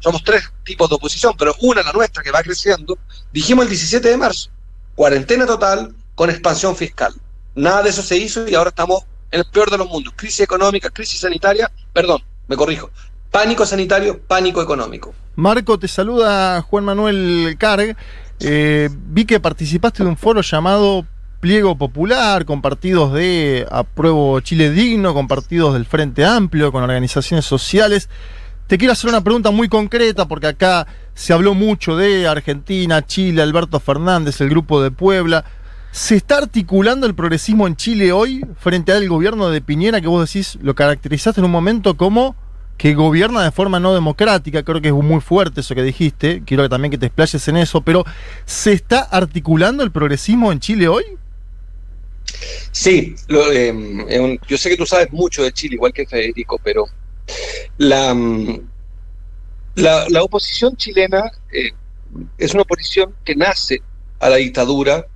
somos 0.00 0.24
tres 0.24 0.42
tipos 0.64 0.88
de 0.88 0.96
oposición, 0.96 1.34
pero 1.38 1.54
una, 1.60 1.84
la 1.84 1.92
nuestra, 1.92 2.20
que 2.20 2.32
va 2.32 2.42
creciendo, 2.42 2.98
dijimos 3.32 3.62
el 3.62 3.68
17 3.68 4.08
de 4.08 4.16
marzo, 4.16 4.50
cuarentena 4.96 5.46
total 5.46 5.94
con 6.16 6.30
expansión 6.30 6.74
fiscal. 6.74 7.14
Nada 7.54 7.84
de 7.84 7.90
eso 7.90 8.02
se 8.02 8.16
hizo 8.16 8.48
y 8.48 8.56
ahora 8.56 8.70
estamos 8.70 9.04
en 9.30 9.38
el 9.38 9.46
peor 9.52 9.70
de 9.70 9.78
los 9.78 9.88
mundos. 9.88 10.14
Crisis 10.16 10.40
económica, 10.40 10.90
crisis 10.90 11.20
sanitaria, 11.20 11.70
perdón, 11.92 12.24
me 12.48 12.56
corrijo. 12.56 12.90
Pánico 13.30 13.64
sanitario, 13.64 14.20
pánico 14.20 14.60
económico. 14.60 15.14
Marco, 15.36 15.78
te 15.78 15.86
saluda 15.86 16.60
Juan 16.62 16.82
Manuel 16.82 17.54
Carg. 17.56 17.96
Eh, 18.40 18.88
vi 18.92 19.24
que 19.24 19.38
participaste 19.38 20.02
de 20.02 20.08
un 20.08 20.16
foro 20.16 20.40
llamado 20.40 21.06
Pliego 21.40 21.78
Popular, 21.78 22.44
con 22.44 22.62
partidos 22.62 23.12
de 23.12 23.64
Apruebo 23.70 24.40
Chile 24.40 24.70
Digno, 24.70 25.14
con 25.14 25.28
partidos 25.28 25.74
del 25.74 25.86
Frente 25.86 26.24
Amplio, 26.24 26.72
con 26.72 26.82
organizaciones 26.82 27.44
sociales. 27.44 28.08
Te 28.66 28.76
quiero 28.76 28.92
hacer 28.92 29.08
una 29.08 29.22
pregunta 29.22 29.52
muy 29.52 29.68
concreta, 29.68 30.26
porque 30.26 30.48
acá 30.48 30.88
se 31.14 31.32
habló 31.32 31.54
mucho 31.54 31.96
de 31.96 32.26
Argentina, 32.26 33.06
Chile, 33.06 33.40
Alberto 33.40 33.78
Fernández, 33.78 34.40
el 34.40 34.50
Grupo 34.50 34.82
de 34.82 34.90
Puebla. 34.90 35.44
¿Se 35.92 36.16
está 36.16 36.38
articulando 36.38 37.06
el 37.06 37.14
progresismo 37.14 37.68
en 37.68 37.76
Chile 37.76 38.10
hoy 38.10 38.44
frente 38.58 38.90
al 38.90 39.08
gobierno 39.08 39.48
de 39.48 39.60
Piñera, 39.60 40.00
que 40.00 40.08
vos 40.08 40.26
decís, 40.26 40.58
lo 40.60 40.74
caracterizaste 40.74 41.40
en 41.40 41.44
un 41.44 41.52
momento 41.52 41.96
como 41.96 42.34
que 42.76 42.94
gobierna 42.94 43.42
de 43.42 43.50
forma 43.52 43.80
no 43.80 43.94
democrática, 43.94 44.62
creo 44.62 44.80
que 44.80 44.88
es 44.88 44.94
muy 44.94 45.20
fuerte 45.20 45.60
eso 45.60 45.74
que 45.74 45.82
dijiste, 45.82 46.42
quiero 46.44 46.68
también 46.68 46.90
que 46.90 46.98
te 46.98 47.06
explayes 47.06 47.48
en 47.48 47.56
eso, 47.56 47.80
pero 47.80 48.04
¿se 48.44 48.72
está 48.72 49.00
articulando 49.00 49.82
el 49.82 49.90
progresismo 49.90 50.52
en 50.52 50.60
Chile 50.60 50.86
hoy? 50.86 51.04
Sí, 52.72 53.14
lo, 53.28 53.50
eh, 53.52 53.72
un- 53.72 54.38
yo 54.48 54.56
sé 54.58 54.70
que 54.70 54.76
tú 54.76 54.86
sabes 54.86 55.10
mucho 55.12 55.42
de 55.42 55.52
Chile, 55.52 55.74
igual 55.74 55.92
que 55.92 56.06
Federico, 56.06 56.58
pero 56.62 56.86
la, 57.78 58.14
mm, 58.14 58.60
la, 59.76 60.06
la 60.08 60.22
oposición 60.22 60.76
chilena 60.76 61.30
eh, 61.52 61.72
es 62.36 62.52
una 62.54 62.62
oposición 62.62 63.14
que 63.24 63.34
nace 63.36 63.80
a 64.20 64.28
la 64.28 64.36
dictadura, 64.36 65.06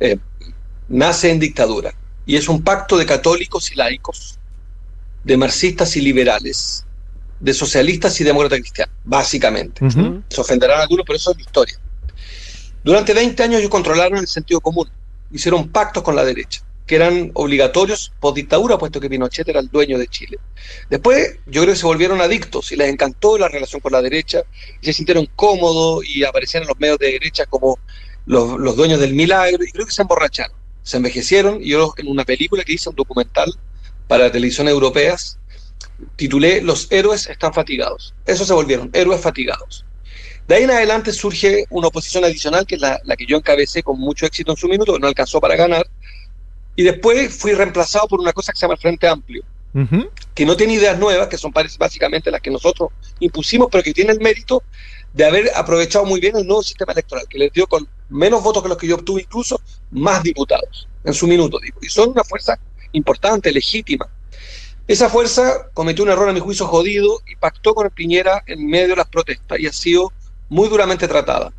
eh, 0.00 0.18
nace 0.88 1.30
en 1.30 1.40
dictadura, 1.40 1.92
y 2.24 2.36
es 2.36 2.48
un 2.48 2.62
pacto 2.62 2.96
de 2.96 3.06
católicos 3.06 3.70
y 3.72 3.76
laicos, 3.76 4.38
de 5.24 5.36
marxistas 5.36 5.96
y 5.96 6.00
liberales, 6.00 6.84
de 7.40 7.52
socialistas 7.52 8.20
y 8.20 8.24
demócratas 8.24 8.60
cristianos, 8.60 8.94
básicamente. 9.04 9.80
Se 10.28 10.40
ofenderán 10.40 10.80
algunos, 10.80 11.04
pero 11.06 11.16
eso 11.16 11.30
es 11.32 11.36
la 11.36 11.42
historia. 11.42 11.76
Durante 12.84 13.12
20 13.12 13.42
años 13.42 13.58
ellos 13.58 13.70
controlaron 13.70 14.18
el 14.18 14.28
sentido 14.28 14.60
común, 14.60 14.88
hicieron 15.30 15.68
pactos 15.68 16.02
con 16.02 16.16
la 16.16 16.24
derecha, 16.24 16.62
que 16.86 16.96
eran 16.96 17.30
obligatorios 17.34 18.12
por 18.20 18.34
dictadura, 18.34 18.78
puesto 18.78 19.00
que 19.00 19.10
Pinochet 19.10 19.48
era 19.48 19.60
el 19.60 19.68
dueño 19.68 19.98
de 19.98 20.08
Chile. 20.08 20.38
Después 20.88 21.38
yo 21.46 21.62
creo 21.62 21.74
que 21.74 21.80
se 21.80 21.86
volvieron 21.86 22.20
adictos 22.20 22.72
y 22.72 22.76
les 22.76 22.88
encantó 22.88 23.38
la 23.38 23.48
relación 23.48 23.80
con 23.80 23.92
la 23.92 24.02
derecha, 24.02 24.42
se 24.80 24.92
sintieron 24.92 25.28
cómodos 25.34 26.04
y 26.06 26.24
aparecían 26.24 26.62
en 26.62 26.68
los 26.68 26.78
medios 26.78 26.98
de 26.98 27.12
derecha 27.12 27.46
como 27.46 27.78
los, 28.26 28.58
los 28.58 28.76
dueños 28.76 29.00
del 29.00 29.14
milagro, 29.14 29.64
y 29.64 29.70
creo 29.70 29.86
que 29.86 29.92
se 29.92 30.02
emborracharon, 30.02 30.56
se 30.82 30.96
envejecieron, 30.96 31.62
y 31.62 31.70
yo 31.70 31.94
en 31.96 32.08
una 32.08 32.24
película 32.24 32.64
que 32.64 32.74
hice, 32.74 32.88
un 32.88 32.96
documental 32.96 33.52
para 34.08 34.30
televisión 34.30 34.68
europeas, 34.68 35.38
titulé 36.16 36.60
Los 36.62 36.90
héroes 36.90 37.26
están 37.26 37.52
fatigados. 37.52 38.14
Eso 38.26 38.44
se 38.44 38.52
volvieron, 38.52 38.90
héroes 38.92 39.20
fatigados. 39.20 39.84
De 40.46 40.54
ahí 40.54 40.62
en 40.62 40.70
adelante 40.70 41.12
surge 41.12 41.64
una 41.70 41.88
oposición 41.88 42.24
adicional, 42.24 42.66
que 42.66 42.76
es 42.76 42.80
la, 42.80 43.00
la 43.04 43.16
que 43.16 43.26
yo 43.26 43.36
encabecé 43.36 43.82
con 43.82 43.98
mucho 43.98 44.26
éxito 44.26 44.52
en 44.52 44.56
su 44.56 44.68
minuto, 44.68 44.98
no 44.98 45.08
alcanzó 45.08 45.40
para 45.40 45.56
ganar. 45.56 45.86
Y 46.76 46.84
después 46.84 47.34
fui 47.34 47.52
reemplazado 47.52 48.06
por 48.06 48.20
una 48.20 48.32
cosa 48.32 48.52
que 48.52 48.58
se 48.58 48.62
llama 48.62 48.74
el 48.74 48.80
Frente 48.80 49.08
Amplio, 49.08 49.42
que 50.34 50.46
no 50.46 50.56
tiene 50.56 50.74
ideas 50.74 50.98
nuevas, 50.98 51.28
que 51.28 51.36
son 51.36 51.52
básicamente 51.52 52.30
las 52.30 52.40
que 52.40 52.50
nosotros 52.50 52.90
impusimos, 53.18 53.68
pero 53.70 53.82
que 53.82 53.92
tiene 53.92 54.12
el 54.12 54.20
mérito 54.20 54.62
de 55.12 55.24
haber 55.24 55.50
aprovechado 55.54 56.04
muy 56.04 56.20
bien 56.20 56.36
el 56.36 56.46
nuevo 56.46 56.62
sistema 56.62 56.92
electoral, 56.92 57.26
que 57.28 57.38
les 57.38 57.52
dio 57.52 57.66
con 57.66 57.88
menos 58.10 58.42
votos 58.42 58.62
que 58.62 58.68
los 58.68 58.78
que 58.78 58.86
yo 58.86 58.96
obtuve, 58.96 59.22
incluso 59.22 59.60
más 59.90 60.22
diputados 60.22 60.86
en 61.02 61.14
su 61.14 61.26
minuto, 61.26 61.58
digo. 61.58 61.78
Y 61.82 61.88
son 61.88 62.10
una 62.10 62.22
fuerza 62.22 62.58
importante, 62.92 63.50
legítima. 63.52 64.06
Esa 64.86 65.08
fuerza 65.08 65.70
cometió 65.74 66.04
un 66.04 66.10
error 66.10 66.28
a 66.28 66.32
mi 66.32 66.40
juicio 66.40 66.66
jodido 66.66 67.20
y 67.26 67.36
pactó 67.36 67.74
con 67.74 67.86
el 67.86 67.92
Piñera 67.92 68.44
en 68.46 68.66
medio 68.66 68.88
de 68.88 68.96
las 68.96 69.08
protestas 69.08 69.58
y 69.58 69.66
ha 69.66 69.72
sido 69.72 70.12
muy 70.48 70.68
duramente 70.68 71.08
tratada. 71.08 71.52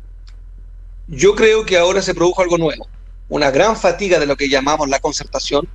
Yo 1.06 1.34
creo 1.34 1.64
que 1.64 1.78
ahora 1.78 2.02
se 2.02 2.14
produjo 2.14 2.42
algo 2.42 2.58
nuevo, 2.58 2.86
una 3.28 3.50
gran 3.50 3.76
fatiga 3.76 4.18
de 4.18 4.26
lo 4.26 4.36
que 4.36 4.48
llamamos 4.48 4.88
la 4.88 5.00
concertación, 5.00 5.68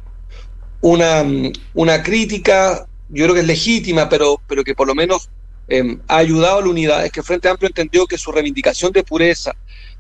una, 0.82 1.24
una 1.74 2.04
crítica, 2.04 2.88
yo 3.10 3.26
creo 3.26 3.36
que 3.36 3.42
es 3.42 3.48
legítima, 3.48 4.10
pero, 4.10 4.42
pero 4.48 4.64
que 4.64 4.76
por 4.76 4.88
lo 4.88 4.96
menos 4.96 5.30
eh, 5.68 5.98
ha 6.08 6.18
ayudado 6.18 6.60
a 6.60 6.62
la 6.62 6.70
unidad. 6.70 7.06
Es 7.06 7.12
que 7.12 7.24
Frente 7.24 7.50
Amplio 7.50 7.70
entendió 7.70 8.06
que 8.06 8.18
su 8.18 8.32
reivindicación 8.32 8.92
de 8.92 9.04
pureza 9.04 9.54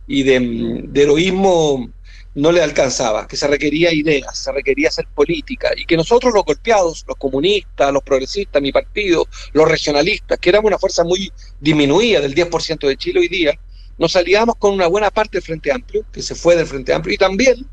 y 0.08 0.24
de 0.24 1.02
heroísmo 1.02 1.90
no 2.36 2.52
le 2.52 2.62
alcanzaba, 2.62 3.28
que 3.28 3.38
se 3.38 3.48
requería 3.48 3.94
ideas, 3.94 4.38
se 4.38 4.52
requería 4.52 4.90
hacer 4.90 5.08
política, 5.14 5.70
y 5.76 5.86
que 5.86 5.96
nosotros 5.96 6.34
los 6.34 6.44
golpeados, 6.44 7.06
los 7.08 7.18
comunistas, 7.18 7.94
los 7.94 8.04
progresistas, 8.04 8.62
mi 8.62 8.72
partido, 8.72 9.28
los 9.54 9.68
regionalistas, 9.68 10.40
que 10.40 10.50
éramos 10.50 10.70
una 10.70 10.80
fuerza 10.80 11.04
muy 11.04 11.32
disminuida 11.60 12.22
del 12.22 12.34
10% 12.34 12.88
de 12.88 12.98
Chile 12.98 13.20
hoy 13.20 13.28
día, 13.28 13.54
nos 13.98 14.16
aliamos 14.16 14.56
con 14.56 14.74
una 14.74 14.88
buena 14.88 15.12
parte 15.12 15.38
del 15.38 15.44
Frente 15.44 15.72
Amplio, 15.72 16.04
que 16.12 16.24
se 16.24 16.34
fue 16.34 16.56
del 16.56 16.66
Frente 16.66 16.94
Amplio, 16.94 17.14
y 17.14 17.18
también 17.18 17.68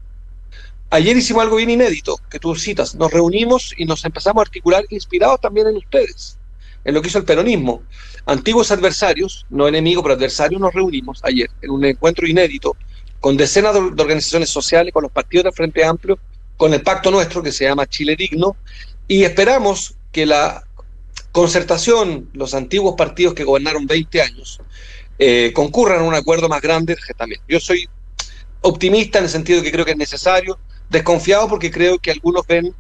ayer 0.91 1.17
hicimos 1.17 1.43
algo 1.43 1.57
bien 1.57 1.71
inédito, 1.71 2.19
que 2.31 2.39
tú 2.39 2.55
citas, 2.55 2.95
nos 2.95 3.11
reunimos 3.11 3.73
y 3.79 3.87
nos 3.87 4.05
empezamos 4.05 4.43
a 4.43 4.45
articular 4.45 4.85
inspirados 4.91 5.41
también 5.41 5.69
en 5.69 5.77
ustedes, 5.77 6.37
en 6.85 6.93
lo 6.93 7.01
que 7.01 7.09
hizo 7.09 7.19
el 7.19 7.25
peronismo. 7.25 7.83
Antiguos 8.27 8.71
adversarios, 8.71 9.47
no 9.49 9.67
enemigos, 9.67 10.03
pero 10.03 10.15
adversarios, 10.15 10.61
nos 10.61 10.75
reunimos 10.75 11.21
ayer 11.25 11.49
en 11.63 11.71
un 11.71 11.85
encuentro 11.87 12.27
inédito 12.27 12.77
con 13.21 13.37
decenas 13.37 13.75
de 13.75 13.81
organizaciones 13.81 14.49
sociales, 14.49 14.93
con 14.93 15.03
los 15.03 15.13
partidos 15.13 15.45
del 15.45 15.53
Frente 15.53 15.85
Amplio, 15.85 16.19
con 16.57 16.75
el 16.75 16.83
pacto 16.83 17.11
nuestro 17.11 17.43
que 17.43 17.53
se 17.53 17.65
llama 17.65 17.87
Chile 17.87 18.17
Digno, 18.17 18.57
y 19.07 19.25
esperamos 19.25 19.95
que 20.13 20.27
la 20.27 20.65
concertación, 21.33 22.29
los 22.33 22.55
antiguos 22.55 22.95
partidos 22.97 23.35
que 23.35 23.45
gobernaron 23.45 23.87
20 23.87 24.23
años, 24.23 24.61
eh, 25.19 25.53
concurran 25.55 26.01
a 26.01 26.05
un 26.05 26.15
acuerdo 26.15 26.49
más 26.49 26.63
grande 26.63 26.97
también. 27.17 27.41
Yo 27.47 27.61
soy 27.61 27.89
optimista 28.63 29.19
en 29.19 29.25
el 29.25 29.31
sentido 29.31 29.59
de 29.59 29.65
que 29.65 29.73
creo 29.73 29.85
que 29.85 29.93
es 29.93 29.97
necesario, 29.97 30.59
desconfiado 30.89 31.49
porque 31.49 31.71
creo 31.71 31.99
que 31.99 32.11
algunos 32.11 32.47
ven 32.47 32.75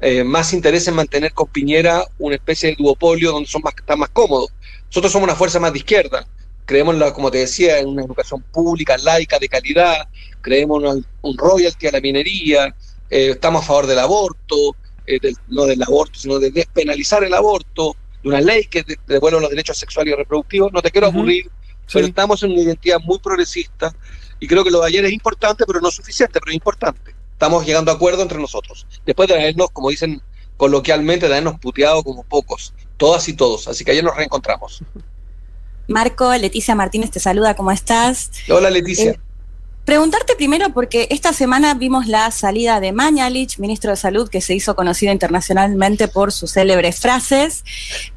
eh, 0.00 0.24
más 0.24 0.52
interés 0.52 0.86
en 0.88 0.94
mantener 0.94 1.32
con 1.32 1.46
Piñera 1.48 2.04
una 2.18 2.34
especie 2.34 2.70
de 2.70 2.76
duopolio 2.76 3.32
donde 3.32 3.48
son 3.48 3.62
más, 3.62 3.74
están 3.76 3.98
más 3.98 4.10
cómodos. 4.10 4.50
Nosotros 4.86 5.12
somos 5.12 5.26
una 5.26 5.36
fuerza 5.36 5.60
más 5.60 5.72
de 5.72 5.78
izquierda, 5.78 6.26
creemos, 6.64 6.96
la, 6.96 7.12
como 7.12 7.30
te 7.30 7.38
decía, 7.38 7.78
en 7.78 7.88
una 7.88 8.02
educación 8.02 8.42
pública, 8.52 8.96
laica, 8.98 9.38
de 9.38 9.48
calidad, 9.48 10.08
creemos 10.40 10.82
en 10.84 11.06
un 11.22 11.38
royalty 11.38 11.86
a 11.86 11.92
la 11.92 12.00
minería, 12.00 12.74
eh, 13.10 13.30
estamos 13.30 13.62
a 13.62 13.66
favor 13.66 13.86
del 13.86 13.98
aborto, 13.98 14.76
eh, 15.06 15.20
no 15.48 15.66
del 15.66 15.82
aborto, 15.82 16.18
sino 16.18 16.38
de 16.38 16.50
despenalizar 16.50 17.22
el 17.24 17.34
aborto, 17.34 17.96
de 18.22 18.28
una 18.28 18.40
ley 18.40 18.64
que 18.64 18.84
devuelva 19.06 19.40
los 19.40 19.50
derechos 19.50 19.76
sexuales 19.76 20.14
y 20.14 20.16
reproductivos. 20.16 20.72
No 20.72 20.80
te 20.80 20.90
quiero 20.90 21.08
aburrir, 21.08 21.50
pero 21.92 22.06
estamos 22.06 22.42
en 22.42 22.52
una 22.52 22.62
identidad 22.62 22.98
muy 23.00 23.18
progresista 23.18 23.94
y 24.40 24.46
creo 24.46 24.64
que 24.64 24.70
lo 24.70 24.80
de 24.80 24.88
ayer 24.88 25.04
es 25.04 25.12
importante, 25.12 25.64
pero 25.66 25.80
no 25.80 25.90
suficiente, 25.90 26.40
pero 26.40 26.50
es 26.50 26.56
importante. 26.56 27.14
Estamos 27.32 27.66
llegando 27.66 27.90
a 27.90 27.94
acuerdo 27.94 28.22
entre 28.22 28.38
nosotros. 28.38 28.86
Después 29.04 29.28
de 29.28 29.34
habernos, 29.34 29.70
como 29.70 29.90
dicen 29.90 30.22
coloquialmente, 30.56 31.26
de 31.26 31.34
habernos 31.34 31.58
puteado 31.60 32.02
como 32.02 32.22
pocos, 32.24 32.72
todas 32.96 33.28
y 33.28 33.34
todos. 33.34 33.68
Así 33.68 33.84
que 33.84 33.90
ayer 33.90 34.04
nos 34.04 34.16
reencontramos. 34.16 34.82
Marco, 35.88 36.32
Leticia 36.34 36.74
Martínez 36.74 37.10
te 37.10 37.20
saluda, 37.20 37.54
¿cómo 37.54 37.70
estás? 37.70 38.30
Hola 38.48 38.70
Leticia. 38.70 39.12
Eh, 39.12 39.20
preguntarte 39.84 40.34
primero 40.34 40.72
porque 40.72 41.08
esta 41.10 41.32
semana 41.32 41.74
vimos 41.74 42.06
la 42.06 42.30
salida 42.30 42.80
de 42.80 42.92
Mañalich, 42.92 43.58
ministro 43.58 43.90
de 43.90 43.96
Salud, 43.96 44.28
que 44.28 44.40
se 44.40 44.54
hizo 44.54 44.74
conocido 44.74 45.12
internacionalmente 45.12 46.08
por 46.08 46.32
sus 46.32 46.52
célebres 46.52 47.00
frases, 47.00 47.64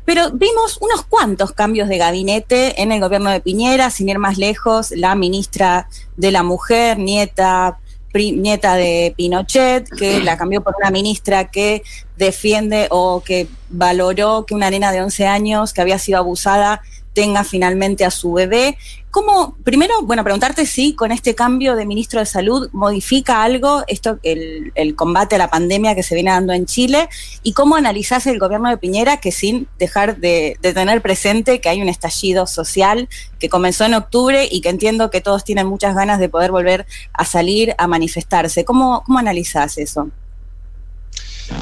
pero 0.06 0.32
vimos 0.32 0.78
unos 0.80 1.04
cuantos 1.04 1.52
cambios 1.52 1.90
de 1.90 1.98
gabinete 1.98 2.82
en 2.82 2.92
el 2.92 3.02
gobierno 3.02 3.30
de 3.30 3.42
Piñera, 3.42 3.90
sin 3.90 4.08
ir 4.08 4.20
más 4.20 4.38
lejos, 4.38 4.92
la 4.92 5.16
ministra 5.16 5.90
de 6.16 6.32
la 6.32 6.44
Mujer, 6.44 7.00
nieta 7.00 7.80
nieta 8.14 8.76
de 8.76 9.14
Pinochet, 9.16 9.90
que 9.90 10.20
la 10.22 10.38
cambió 10.38 10.64
por 10.64 10.74
una 10.80 10.90
ministra 10.90 11.52
que 11.52 11.84
defiende 12.18 12.88
o 12.90 13.22
que 13.24 13.48
valoró 13.70 14.46
que 14.46 14.56
una 14.56 14.70
nena 14.72 14.92
de 14.92 15.02
11 15.02 15.28
años 15.28 15.74
que 15.74 15.82
había 15.82 16.00
sido 16.00 16.18
abusada 16.18 16.82
tenga 17.18 17.44
finalmente 17.44 18.06
a 18.06 18.12
su 18.12 18.32
bebé. 18.32 18.78
¿Cómo, 19.10 19.58
primero, 19.64 20.04
bueno, 20.04 20.24
preguntarte 20.24 20.68
si 20.68 20.94
con 20.94 21.12
este 21.12 21.34
cambio 21.34 21.76
de 21.76 21.84
ministro 21.84 22.20
de 22.20 22.28
Salud 22.28 22.70
modifica 22.74 23.42
algo 23.42 23.84
esto, 23.88 24.20
el, 24.22 24.72
combate 24.96 25.34
a 25.34 25.40
la 25.40 25.50
pandemia 25.50 25.96
que 25.96 26.04
se 26.04 26.14
viene 26.14 26.30
dando 26.30 26.54
en 26.54 26.68
Chile 26.68 27.10
y 27.42 27.54
cómo 27.54 27.76
analizás 27.76 28.28
el 28.28 28.38
gobierno 28.38 28.70
de 28.70 28.78
Piñera 28.78 29.18
que 29.18 29.32
sin 29.32 29.68
dejar 29.80 30.18
de, 30.18 30.60
tener 30.62 31.02
presente 31.02 31.60
que 31.60 31.70
hay 31.70 31.82
un 31.82 31.90
estallido 31.90 32.46
social 32.46 33.10
que 33.40 33.50
comenzó 33.50 33.86
en 33.86 33.96
octubre 33.96 34.48
y 34.52 34.62
que 34.62 34.70
entiendo 34.70 35.10
que 35.10 35.20
todos 35.20 35.44
tienen 35.44 35.66
muchas 35.66 35.96
ganas 35.96 36.20
de 36.20 36.30
poder 36.30 36.52
volver 36.52 36.86
a 37.14 37.26
salir 37.26 37.74
a 37.80 37.88
manifestarse. 37.88 38.64
¿Cómo, 38.64 39.02
cómo 39.08 39.18
analizás 39.18 39.80
eso? 39.80 40.12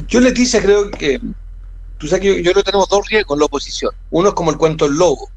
Yo, 0.09 0.19
Leticia, 0.19 0.61
creo 0.61 0.91
que 0.91 1.21
tú 1.97 2.07
sabes 2.07 2.23
que 2.23 2.43
yo, 2.43 2.51
yo 2.51 2.61
tenemos 2.61 2.89
dos 2.89 3.07
riesgos 3.07 3.37
en 3.37 3.39
la 3.39 3.45
oposición. 3.45 3.93
Uno 4.11 4.29
es 4.29 4.35
como 4.35 4.51
el 4.51 4.57
cuento 4.57 4.83
del 4.83 4.97
lobo 4.97 5.29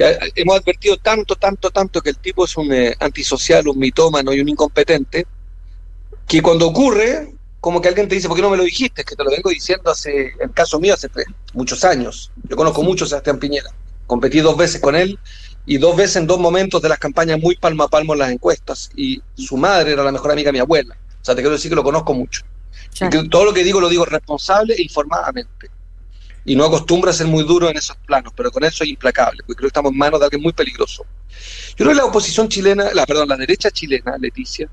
que 0.00 0.32
hemos 0.36 0.56
advertido 0.56 0.96
tanto, 0.96 1.36
tanto, 1.36 1.70
tanto 1.70 2.00
que 2.00 2.10
el 2.10 2.16
tipo 2.16 2.44
es 2.44 2.56
un 2.56 2.72
eh, 2.72 2.94
antisocial, 3.00 3.68
un 3.68 3.78
mitómano 3.78 4.32
y 4.32 4.40
un 4.40 4.48
incompetente, 4.48 5.26
que 6.26 6.40
cuando 6.40 6.68
ocurre, 6.68 7.34
como 7.60 7.82
que 7.82 7.88
alguien 7.88 8.08
te 8.08 8.14
dice, 8.14 8.26
¿por 8.26 8.36
qué 8.36 8.42
no 8.42 8.50
me 8.50 8.56
lo 8.56 8.64
dijiste? 8.64 9.02
Es 9.02 9.06
que 9.06 9.14
te 9.14 9.22
lo 9.22 9.30
vengo 9.30 9.50
diciendo 9.50 9.90
hace, 9.90 10.32
el 10.40 10.52
caso 10.52 10.80
mío, 10.80 10.94
hace 10.94 11.08
muchos 11.52 11.84
años. 11.84 12.30
Yo 12.48 12.56
conozco 12.56 12.82
mucho 12.82 13.04
a 13.04 13.08
Sebastián 13.08 13.38
Piñera. 13.38 13.70
Competí 14.06 14.40
dos 14.40 14.56
veces 14.56 14.80
con 14.80 14.96
él 14.96 15.18
y 15.66 15.76
dos 15.76 15.94
veces 15.96 16.16
en 16.16 16.26
dos 16.26 16.40
momentos 16.40 16.80
de 16.80 16.88
las 16.88 16.98
campañas 16.98 17.38
muy 17.38 17.56
palmo 17.56 17.82
a 17.82 17.88
palmo 17.88 18.14
en 18.14 18.20
las 18.20 18.30
encuestas. 18.30 18.90
Y 18.96 19.22
su 19.36 19.56
madre 19.56 19.92
era 19.92 20.02
la 20.02 20.12
mejor 20.12 20.32
amiga 20.32 20.48
de 20.48 20.54
mi 20.54 20.58
abuela. 20.60 20.96
O 21.20 21.24
sea, 21.24 21.34
te 21.34 21.42
quiero 21.42 21.56
decir 21.56 21.70
que 21.70 21.76
lo 21.76 21.84
conozco 21.84 22.14
mucho. 22.14 22.42
Y 23.00 23.08
que 23.10 23.28
todo 23.28 23.44
lo 23.44 23.52
que 23.52 23.64
digo 23.64 23.80
lo 23.80 23.88
digo 23.88 24.06
responsable 24.06 24.74
e 24.74 24.82
informadamente 24.82 25.68
y 26.44 26.56
no 26.56 26.64
acostumbra 26.64 27.10
a 27.10 27.14
ser 27.14 27.26
muy 27.26 27.44
duro 27.44 27.68
en 27.68 27.76
esos 27.76 27.96
planos, 27.96 28.32
pero 28.36 28.50
con 28.50 28.64
eso 28.64 28.84
es 28.84 28.90
implacable, 28.90 29.42
porque 29.46 29.58
creo 29.58 29.66
que 29.66 29.78
estamos 29.78 29.92
en 29.92 29.98
manos 29.98 30.20
de 30.20 30.26
alguien 30.26 30.42
muy 30.42 30.52
peligroso. 30.52 31.04
Yo 31.70 31.76
creo 31.76 31.88
que 31.90 31.94
la 31.94 32.04
oposición 32.04 32.48
chilena, 32.48 32.90
la, 32.94 33.06
perdón, 33.06 33.28
la 33.28 33.36
derecha 33.36 33.70
chilena, 33.70 34.16
Leticia, 34.18 34.68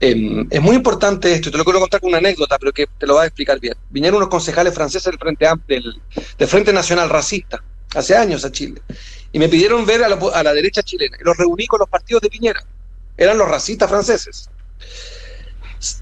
em, 0.00 0.46
es 0.50 0.60
muy 0.60 0.76
importante 0.76 1.32
esto, 1.32 1.50
te 1.50 1.58
lo 1.58 1.64
quiero 1.64 1.80
contar 1.80 2.00
con 2.00 2.08
una 2.08 2.18
anécdota, 2.18 2.58
pero 2.58 2.72
que 2.72 2.86
te 2.98 3.06
lo 3.06 3.14
va 3.14 3.22
a 3.22 3.26
explicar 3.26 3.60
bien. 3.60 3.74
Vinieron 3.90 4.18
unos 4.18 4.28
concejales 4.28 4.74
franceses 4.74 5.04
del 5.04 5.18
Frente, 5.18 5.46
del, 5.68 6.00
del 6.38 6.48
Frente 6.48 6.72
Nacional 6.72 7.08
Racista, 7.08 7.62
hace 7.94 8.16
años 8.16 8.44
a 8.44 8.52
Chile, 8.52 8.82
y 9.32 9.38
me 9.38 9.48
pidieron 9.48 9.84
ver 9.86 10.04
a 10.04 10.08
la, 10.08 10.16
a 10.16 10.42
la 10.42 10.52
derecha 10.52 10.82
chilena, 10.82 11.16
y 11.20 11.24
los 11.24 11.36
reuní 11.36 11.66
con 11.66 11.80
los 11.80 11.88
partidos 11.88 12.22
de 12.22 12.30
Piñera, 12.30 12.64
eran 13.16 13.38
los 13.38 13.48
racistas 13.48 13.88
franceses. 13.88 14.48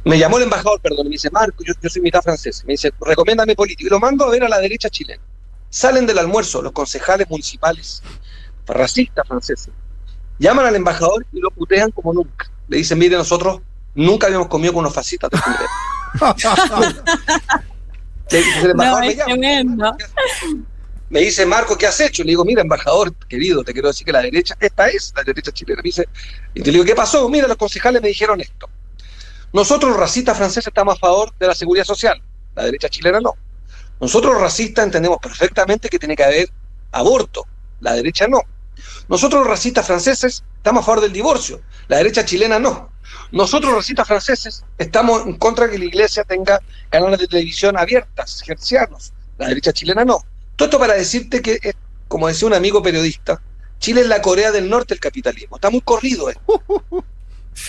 Me 0.04 0.18
llamó 0.18 0.38
el 0.38 0.44
embajador, 0.44 0.80
perdón, 0.80 1.06
y 1.06 1.10
me 1.10 1.14
dice, 1.14 1.30
Marco, 1.30 1.62
yo, 1.64 1.72
soy 1.88 2.02
mitad 2.02 2.20
francés. 2.20 2.64
Me 2.66 2.72
dice, 2.72 2.92
recomiéndame 3.00 3.54
político. 3.54 3.86
Y 3.86 3.90
lo 3.90 4.00
mando 4.00 4.24
a 4.24 4.30
ver 4.30 4.44
a 4.44 4.48
la 4.48 4.58
derecha 4.58 4.90
chilena. 4.90 5.22
Salen 5.70 6.06
del 6.06 6.18
almuerzo 6.18 6.62
los 6.62 6.72
concejales 6.72 7.28
municipales, 7.28 8.02
racistas 8.66 9.26
franceses. 9.26 9.70
Llaman 10.38 10.66
al 10.66 10.76
embajador 10.76 11.26
y 11.32 11.40
lo 11.40 11.50
putean 11.50 11.90
como 11.90 12.12
nunca. 12.12 12.50
Le 12.68 12.78
dicen, 12.78 12.98
mire, 12.98 13.16
nosotros 13.16 13.60
nunca 13.94 14.26
habíamos 14.26 14.48
comido 14.48 14.72
con 14.72 14.80
unos 14.80 14.94
fascistas 14.94 15.30
de 15.30 15.38
no, 18.74 19.00
me, 21.10 21.20
dice, 21.20 21.46
Marco, 21.46 21.76
¿qué 21.76 21.86
has 21.86 22.00
hecho? 22.00 22.22
Le 22.22 22.30
digo, 22.30 22.44
mira, 22.44 22.62
embajador, 22.62 23.14
querido, 23.28 23.62
te 23.62 23.72
quiero 23.72 23.88
decir 23.88 24.04
que 24.04 24.12
la 24.12 24.22
derecha, 24.22 24.56
esta 24.60 24.88
es 24.88 25.12
la 25.16 25.22
derecha 25.22 25.52
chilena. 25.52 25.82
Me 25.82 25.88
dice, 25.88 26.08
y 26.54 26.62
te 26.62 26.70
digo, 26.70 26.84
¿qué 26.84 26.94
pasó? 26.94 27.28
Mira, 27.28 27.46
los 27.46 27.56
concejales 27.56 28.02
me 28.02 28.08
dijeron 28.08 28.40
esto. 28.40 28.68
Nosotros, 29.52 29.96
racistas 29.96 30.36
franceses, 30.36 30.68
estamos 30.68 30.96
a 30.96 30.98
favor 30.98 31.32
de 31.38 31.46
la 31.46 31.54
seguridad 31.54 31.84
social. 31.84 32.22
La 32.54 32.64
derecha 32.64 32.88
chilena 32.88 33.20
no. 33.20 33.34
Nosotros, 34.00 34.38
racistas, 34.40 34.84
entendemos 34.84 35.18
perfectamente 35.18 35.88
que 35.88 35.98
tiene 35.98 36.14
que 36.16 36.24
haber 36.24 36.50
aborto. 36.92 37.46
La 37.80 37.94
derecha 37.94 38.28
no. 38.28 38.42
Nosotros, 39.08 39.46
racistas 39.46 39.86
franceses, 39.86 40.44
estamos 40.56 40.82
a 40.82 40.86
favor 40.86 41.00
del 41.00 41.12
divorcio. 41.12 41.62
La 41.88 41.96
derecha 41.96 42.24
chilena 42.24 42.58
no. 42.58 42.90
Nosotros, 43.32 43.74
racistas 43.74 44.06
franceses, 44.06 44.64
estamos 44.76 45.26
en 45.26 45.36
contra 45.36 45.66
de 45.66 45.72
que 45.72 45.78
la 45.78 45.84
iglesia 45.86 46.24
tenga 46.24 46.60
canales 46.90 47.18
de 47.18 47.26
televisión 47.26 47.78
abiertas, 47.78 48.42
gercianos. 48.44 49.14
La 49.38 49.48
derecha 49.48 49.72
chilena 49.72 50.04
no. 50.04 50.24
Todo 50.56 50.66
esto 50.66 50.78
para 50.78 50.94
decirte 50.94 51.40
que, 51.40 51.74
como 52.06 52.28
decía 52.28 52.48
un 52.48 52.54
amigo 52.54 52.82
periodista, 52.82 53.40
Chile 53.78 54.02
es 54.02 54.08
la 54.08 54.20
Corea 54.20 54.52
del 54.52 54.68
Norte 54.68 54.94
del 54.94 55.00
capitalismo. 55.00 55.56
Está 55.56 55.70
muy 55.70 55.80
corrido 55.80 56.28
esto. 56.28 56.62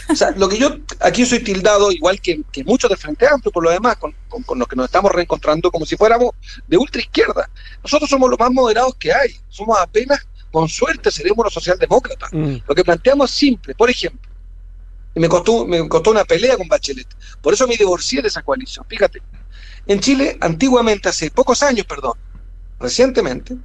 O 0.10 0.15
sea, 0.15 0.31
lo 0.31 0.50
que 0.50 0.58
yo 0.58 0.77
aquí 1.00 1.25
soy 1.25 1.39
tildado, 1.39 1.91
igual 1.91 2.19
que, 2.19 2.41
muchos 2.65 2.89
del 2.89 2.98
Frente 2.98 3.27
Amplio, 3.27 3.51
por 3.51 3.63
lo 3.63 3.72
demás, 3.72 3.98
con, 3.98 4.13
los 4.58 4.67
que 4.67 4.75
nos 4.75 4.86
estamos 4.86 5.12
reencontrando, 5.12 5.72
como 5.72 5.86
si 5.86 5.96
fuéramos 5.96 6.31
de 6.67 6.77
ultra 6.77 7.01
izquierda. 7.01 7.50
Nosotros 7.84 8.10
somos 8.10 8.29
los 8.29 8.39
más 8.39 8.51
moderados 8.51 8.96
que 8.96 9.13
hay. 9.13 9.36
Somos 9.50 9.77
apenas, 9.79 10.25
con 10.51 10.67
suerte, 10.67 11.12
seremos 11.12 11.43
los 11.43 11.53
socialdemócratas. 11.53 12.29
Mm. 12.31 12.58
Lo 12.67 12.75
que 12.75 12.84
planteamos 12.84 13.31
es 13.31 13.38
simple. 13.38 13.75
Por 13.75 13.89
ejemplo, 13.89 14.29
me 15.15 15.27
costó, 15.27 15.65
me 15.65 15.88
costó 15.88 16.12
una 16.12 16.24
pelea 16.24 16.58
con 16.58 16.67
Bachelet. 16.67 17.08
Por 17.41 17.53
eso 17.53 17.67
me 17.67 17.75
divorcié 17.75 18.22
de 18.22 18.27
esa 18.27 18.41
coalición. 18.41 18.86
Fíjate, 18.88 19.22
en 19.88 20.00
Chile, 20.00 20.38
antiguamente, 20.41 21.10
hace 21.10 21.31
pocos 21.31 21.63
años, 21.63 21.86
perdón, 21.86 22.13
recientemente, 22.79 23.55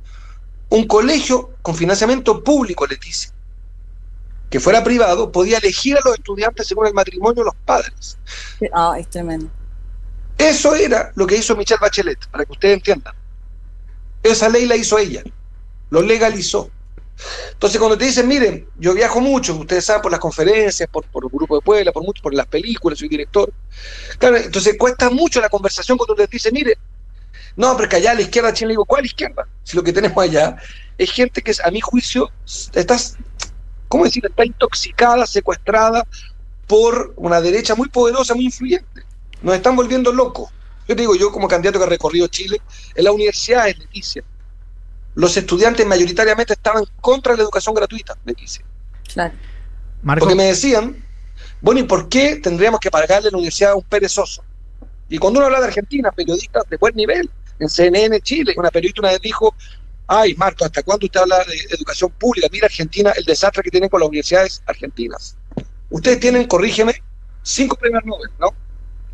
un 0.71 0.87
colegio 0.87 1.51
con 1.63 1.75
financiamiento 1.75 2.43
público, 2.43 2.87
Leticia, 2.87 3.31
que 4.55 4.61
fuera 4.61 4.85
privado, 4.85 5.33
podía 5.33 5.59
elegir 5.59 5.97
a 5.97 6.01
los 6.05 6.15
estudiantes 6.15 6.69
según 6.69 6.87
el 6.87 6.95
matrimonio 6.95 7.43
de 7.43 7.47
los 7.47 7.57
padres. 7.65 8.17
Ah, 8.73 8.95
es 8.97 9.11
tremendo. 9.11 9.51
Eso 10.39 10.77
era 10.77 11.11
lo 11.17 11.27
que 11.27 11.35
hizo 11.35 11.57
Michelle 11.57 11.81
Bachelet, 11.81 12.25
para 12.29 12.45
que 12.45 12.53
ustedes 12.53 12.75
entiendan. 12.75 13.13
Esa 14.23 14.49
ley 14.49 14.67
la 14.67 14.77
hizo 14.77 14.97
ella, 14.97 15.25
lo 15.91 16.03
legalizó. 16.03 16.71
Entonces, 17.51 17.81
cuando 17.81 17.99
te 17.99 18.05
dicen, 18.05 18.29
miren, 18.29 18.69
yo 18.79 18.95
viajo 18.95 19.21
mucho, 19.21 19.57
ustedes 19.57 19.87
saben, 19.87 20.03
por 20.03 20.13
las 20.13 20.21
conferencias, 20.21 20.89
por, 20.89 21.05
por 21.07 21.25
el 21.25 21.31
grupo 21.31 21.57
de 21.57 21.61
Puebla, 21.61 21.91
por 21.91 22.05
mucho, 22.05 22.23
por 22.23 22.33
las 22.33 22.47
películas, 22.47 23.01
soy 23.01 23.09
director. 23.09 23.53
Claro, 24.19 24.37
entonces 24.37 24.77
cuesta 24.79 25.11
mucho 25.11 25.41
la 25.41 25.49
conversación 25.49 25.99
cuando 25.99 26.15
te 26.15 26.29
dicen, 26.29 26.55
miren, 26.55 26.79
no, 27.57 27.77
pero 27.77 27.89
que 27.89 27.97
allá 27.97 28.13
a 28.13 28.15
la 28.15 28.21
izquierda, 28.21 28.53
Chile, 28.53 28.71
digo, 28.71 28.85
¿cuál 28.85 29.05
izquierda? 29.05 29.49
Si 29.65 29.77
lo 29.77 29.83
que 29.83 29.93
tenemos 29.93 30.17
allá 30.17 30.55
es 30.97 31.11
gente 31.11 31.43
que, 31.43 31.53
a 31.65 31.73
mi 31.73 31.81
juicio, 31.81 32.31
estás, 32.73 33.17
¿cómo 33.89 34.05
decir? 34.05 34.25
Está 34.27 34.45
intoxicada, 34.45 35.27
secuestrada 35.27 36.07
por 36.67 37.13
una 37.17 37.41
derecha 37.41 37.75
muy 37.75 37.89
poderosa, 37.89 38.35
muy 38.35 38.47
influyente. 38.47 39.03
Nos 39.43 39.55
están 39.55 39.77
volviendo 39.77 40.13
locos. 40.13 40.51
Yo 40.89 40.95
te 40.95 41.03
digo, 41.03 41.15
yo 41.15 41.31
como 41.33 41.49
candidato 41.49 41.79
que 41.79 41.85
ha 41.85 41.89
recorrido 41.89 42.27
Chile, 42.29 42.61
en 42.95 43.05
la 43.05 43.13
universidad 43.13 43.69
es 43.69 43.79
Leticia. 43.79 44.23
Los 45.15 45.37
estudiantes 45.37 45.87
mayoritariamente 45.87 46.55
estaban 46.55 46.85
contra 47.01 47.37
la 47.37 47.43
educación 47.43 47.75
gratuita, 47.75 48.17
Leticia. 48.25 48.65
Claro. 49.13 49.35
Marco, 50.03 50.25
Porque 50.25 50.35
me 50.35 50.45
decían, 50.45 51.03
bueno, 51.61 51.81
¿y 51.81 51.85
por 51.85 52.09
qué 52.09 52.37
tendríamos 52.37 52.81
que 52.81 52.91
pagarle 52.91 53.29
a 53.29 53.31
la 53.31 53.39
universidad 53.39 53.73
a 53.73 53.77
un 53.77 53.85
perezoso? 53.85 54.43
Y 55.09 55.19
cuando 55.19 55.39
uno 55.39 55.47
habla 55.47 55.61
de 55.61 55.67
Argentina, 55.67 56.11
periodistas 56.11 56.65
de 56.69 56.77
buen 56.77 56.95
nivel, 56.95 57.31
en 57.59 57.69
CNN 57.69 58.21
Chile, 58.21 58.55
una 58.57 58.71
periodista 58.71 59.01
una 59.01 59.11
vez 59.11 59.21
dijo, 59.21 59.55
ay, 60.07 60.35
Marco, 60.35 60.65
¿hasta 60.65 60.83
cuándo 60.83 61.07
usted 61.07 61.21
habla 61.21 61.39
de 61.39 61.75
educación 61.75 62.11
pública? 62.19 62.49
Mira 62.51 62.67
Argentina, 62.67 63.13
el 63.17 63.25
desastre 63.25 63.63
que 63.63 63.71
tienen 63.71 63.89
con 63.89 64.01
las 64.01 64.09
universidades 64.09 64.63
argentinas. 64.67 65.37
Ustedes 65.91 66.21
tienen, 66.21 66.47
corrígeme, 66.47 67.03
cinco 67.43 67.77
premios 67.77 68.05
Nobel, 68.05 68.31
¿no? 68.39 68.49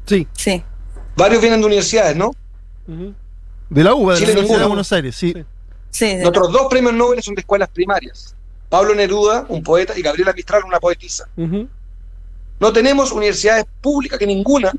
Sí. 0.06 0.26
Sí. 0.32 0.62
Varios 1.16 1.40
vienen 1.40 1.60
de 1.60 1.66
universidades, 1.66 2.16
¿no? 2.16 2.32
Ujú. 2.88 3.14
de 3.68 3.84
la 3.84 3.94
UBA, 3.94 4.14
de 4.14 4.20
la 4.20 4.26
Chile 4.26 4.32
Universidad 4.32 4.60
de. 4.60 4.66
Buenos 4.66 4.92
Aires, 4.92 5.14
sí. 5.14 5.34
Sí. 5.90 6.16
Nuestros 6.16 6.52
dos 6.52 6.66
premios 6.68 6.94
Nobel 6.94 7.22
son 7.22 7.34
de 7.34 7.40
escuelas 7.40 7.68
primarias. 7.68 8.34
Pablo 8.68 8.94
Neruda, 8.94 9.46
un 9.48 9.62
poeta, 9.62 9.98
y 9.98 10.02
Gabriela 10.02 10.32
Mistral, 10.32 10.64
una 10.64 10.78
poetisa. 10.78 11.28
No 11.36 12.72
tenemos 12.72 13.10
universidades 13.10 13.64
públicas 13.80 14.18
que 14.18 14.26
ninguna, 14.26 14.70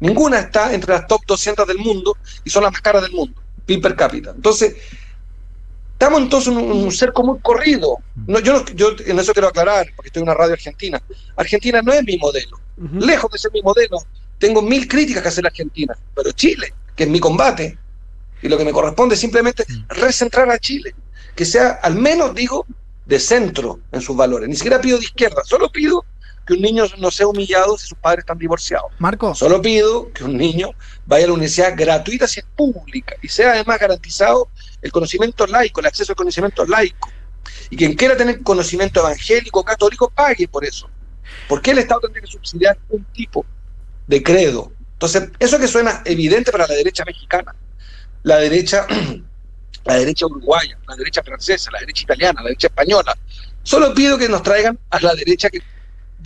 ninguna 0.00 0.40
está 0.40 0.74
entre 0.74 0.92
las 0.92 1.06
top 1.06 1.22
200 1.26 1.66
del 1.66 1.78
mundo 1.78 2.16
y 2.44 2.50
son 2.50 2.64
las 2.64 2.72
más 2.72 2.80
caras 2.82 3.02
del 3.02 3.12
mundo, 3.12 3.40
PIB 3.64 3.80
per 3.80 3.96
cápita. 3.96 4.32
Entonces, 4.34 4.76
estamos 5.98 6.20
entonces 6.22 6.52
en 6.52 6.58
un, 6.58 6.70
un 6.84 6.92
cerco 6.92 7.24
muy 7.24 7.40
corrido. 7.40 7.98
No, 8.26 8.38
yo, 8.38 8.52
no- 8.52 8.64
yo 8.66 8.92
en 9.04 9.18
eso 9.18 9.32
quiero 9.32 9.48
aclarar, 9.48 9.88
porque 9.96 10.08
estoy 10.10 10.20
en 10.22 10.28
una 10.28 10.34
radio 10.34 10.52
argentina. 10.52 11.02
Argentina 11.36 11.82
no 11.82 11.92
es 11.92 12.04
mi 12.04 12.16
modelo. 12.16 12.56
Lejos 13.00 13.28
de 13.32 13.38
ser 13.38 13.50
mi 13.52 13.60
modelo, 13.62 13.98
tengo 14.38 14.62
mil 14.62 14.86
críticas 14.86 15.22
que 15.24 15.28
hacer 15.28 15.44
a 15.44 15.48
Argentina. 15.48 15.98
Pero 16.14 16.30
Chile, 16.30 16.72
que 16.94 17.02
es 17.02 17.10
mi 17.10 17.18
combate, 17.18 17.76
y 18.40 18.48
lo 18.48 18.56
que 18.56 18.64
me 18.64 18.70
corresponde 18.72 19.16
es 19.16 19.20
simplemente 19.20 19.64
recentrar 19.88 20.48
a 20.50 20.58
Chile, 20.58 20.94
que 21.34 21.44
sea 21.44 21.80
al 21.82 21.96
menos, 21.96 22.32
digo, 22.32 22.64
de 23.04 23.18
centro 23.18 23.80
en 23.90 24.00
sus 24.00 24.16
valores. 24.16 24.48
Ni 24.48 24.54
siquiera 24.54 24.80
pido 24.80 24.98
de 24.98 25.04
izquierda, 25.04 25.42
solo 25.44 25.68
pido 25.72 26.04
que 26.48 26.54
un 26.54 26.62
niño 26.62 26.84
no 26.96 27.10
sea 27.10 27.26
humillado 27.26 27.76
si 27.76 27.88
sus 27.88 27.98
padres 27.98 28.20
están 28.20 28.38
divorciados. 28.38 28.90
Marco, 28.98 29.34
Solo 29.34 29.60
pido 29.60 30.10
que 30.14 30.24
un 30.24 30.34
niño 30.34 30.70
vaya 31.04 31.26
a 31.26 31.28
la 31.28 31.34
universidad 31.34 31.74
gratuita 31.76 32.26
si 32.26 32.40
es 32.40 32.46
pública 32.56 33.14
y 33.20 33.28
sea 33.28 33.52
además 33.52 33.78
garantizado 33.78 34.48
el 34.80 34.90
conocimiento 34.90 35.46
laico, 35.46 35.80
el 35.80 35.86
acceso 35.86 36.12
al 36.12 36.16
conocimiento 36.16 36.64
laico. 36.64 37.10
Y 37.68 37.76
quien 37.76 37.94
quiera 37.94 38.16
tener 38.16 38.42
conocimiento 38.42 39.00
evangélico, 39.00 39.62
católico, 39.62 40.08
pague 40.08 40.48
por 40.48 40.64
eso. 40.64 40.88
¿Por 41.46 41.60
qué 41.60 41.72
el 41.72 41.80
Estado 41.80 42.00
tendría 42.00 42.22
que 42.22 42.32
subsidiar 42.32 42.78
un 42.88 43.04
tipo 43.12 43.44
de 44.06 44.22
credo? 44.22 44.72
Entonces, 44.94 45.28
eso 45.38 45.58
que 45.58 45.68
suena 45.68 46.00
evidente 46.06 46.50
para 46.50 46.66
la 46.66 46.74
derecha 46.74 47.04
mexicana, 47.04 47.54
la 48.22 48.38
derecha, 48.38 48.86
la 49.84 49.94
derecha 49.96 50.24
uruguaya, 50.24 50.78
la 50.88 50.96
derecha 50.96 51.22
francesa, 51.22 51.70
la 51.70 51.80
derecha 51.80 52.04
italiana, 52.04 52.40
la 52.40 52.48
derecha 52.48 52.68
española, 52.68 53.14
solo 53.62 53.92
pido 53.92 54.16
que 54.16 54.30
nos 54.30 54.42
traigan 54.42 54.78
a 54.88 54.98
la 55.00 55.14
derecha 55.14 55.50
que, 55.50 55.60
que 55.60 55.66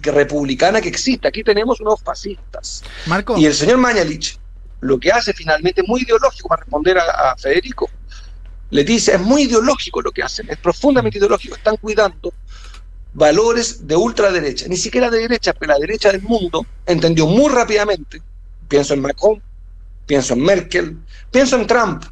republicana 0.01 0.81
que 0.81 0.89
existe. 0.89 1.29
Aquí 1.29 1.43
tenemos 1.43 1.81
unos 1.81 2.03
fascistas. 2.03 2.83
Marco, 3.07 3.37
Y 3.37 3.47
el 3.47 3.55
señor 3.55 3.79
Mañalich 3.79 4.39
lo 4.83 4.99
que 4.99 5.11
hace 5.11 5.33
finalmente 5.33 5.83
muy 5.87 6.03
ideológico 6.03 6.49
para 6.49 6.63
responder 6.63 6.99
a, 6.99 7.31
a 7.33 7.37
Federico. 7.37 7.89
Le 8.71 8.85
dice, 8.85 9.13
es 9.15 9.21
muy 9.21 9.43
ideológico 9.43 10.03
lo 10.03 10.11
que 10.11 10.23
hacen, 10.23 10.51
es 10.51 10.59
profundamente 10.59 11.19
ideológico. 11.19 11.55
Están 11.55 11.77
cuidando 11.77 12.33
valores 13.15 13.87
de 13.87 13.97
ultraderecha, 13.97 14.67
ni 14.69 14.77
siquiera 14.77 15.11
de 15.11 15.21
derecha, 15.21 15.53
pero 15.53 15.73
la 15.73 15.79
derecha 15.79 16.11
del 16.11 16.23
mundo 16.23 16.67
entendió 16.87 17.27
muy 17.27 17.53
rápidamente, 17.53 18.23
pienso 18.69 18.95
en 18.95 19.01
Macron, 19.01 19.43
pienso 20.07 20.35
en 20.35 20.43
Merkel, 20.43 20.99
pienso 21.31 21.57
en 21.57 21.67
Trump, 21.67 22.05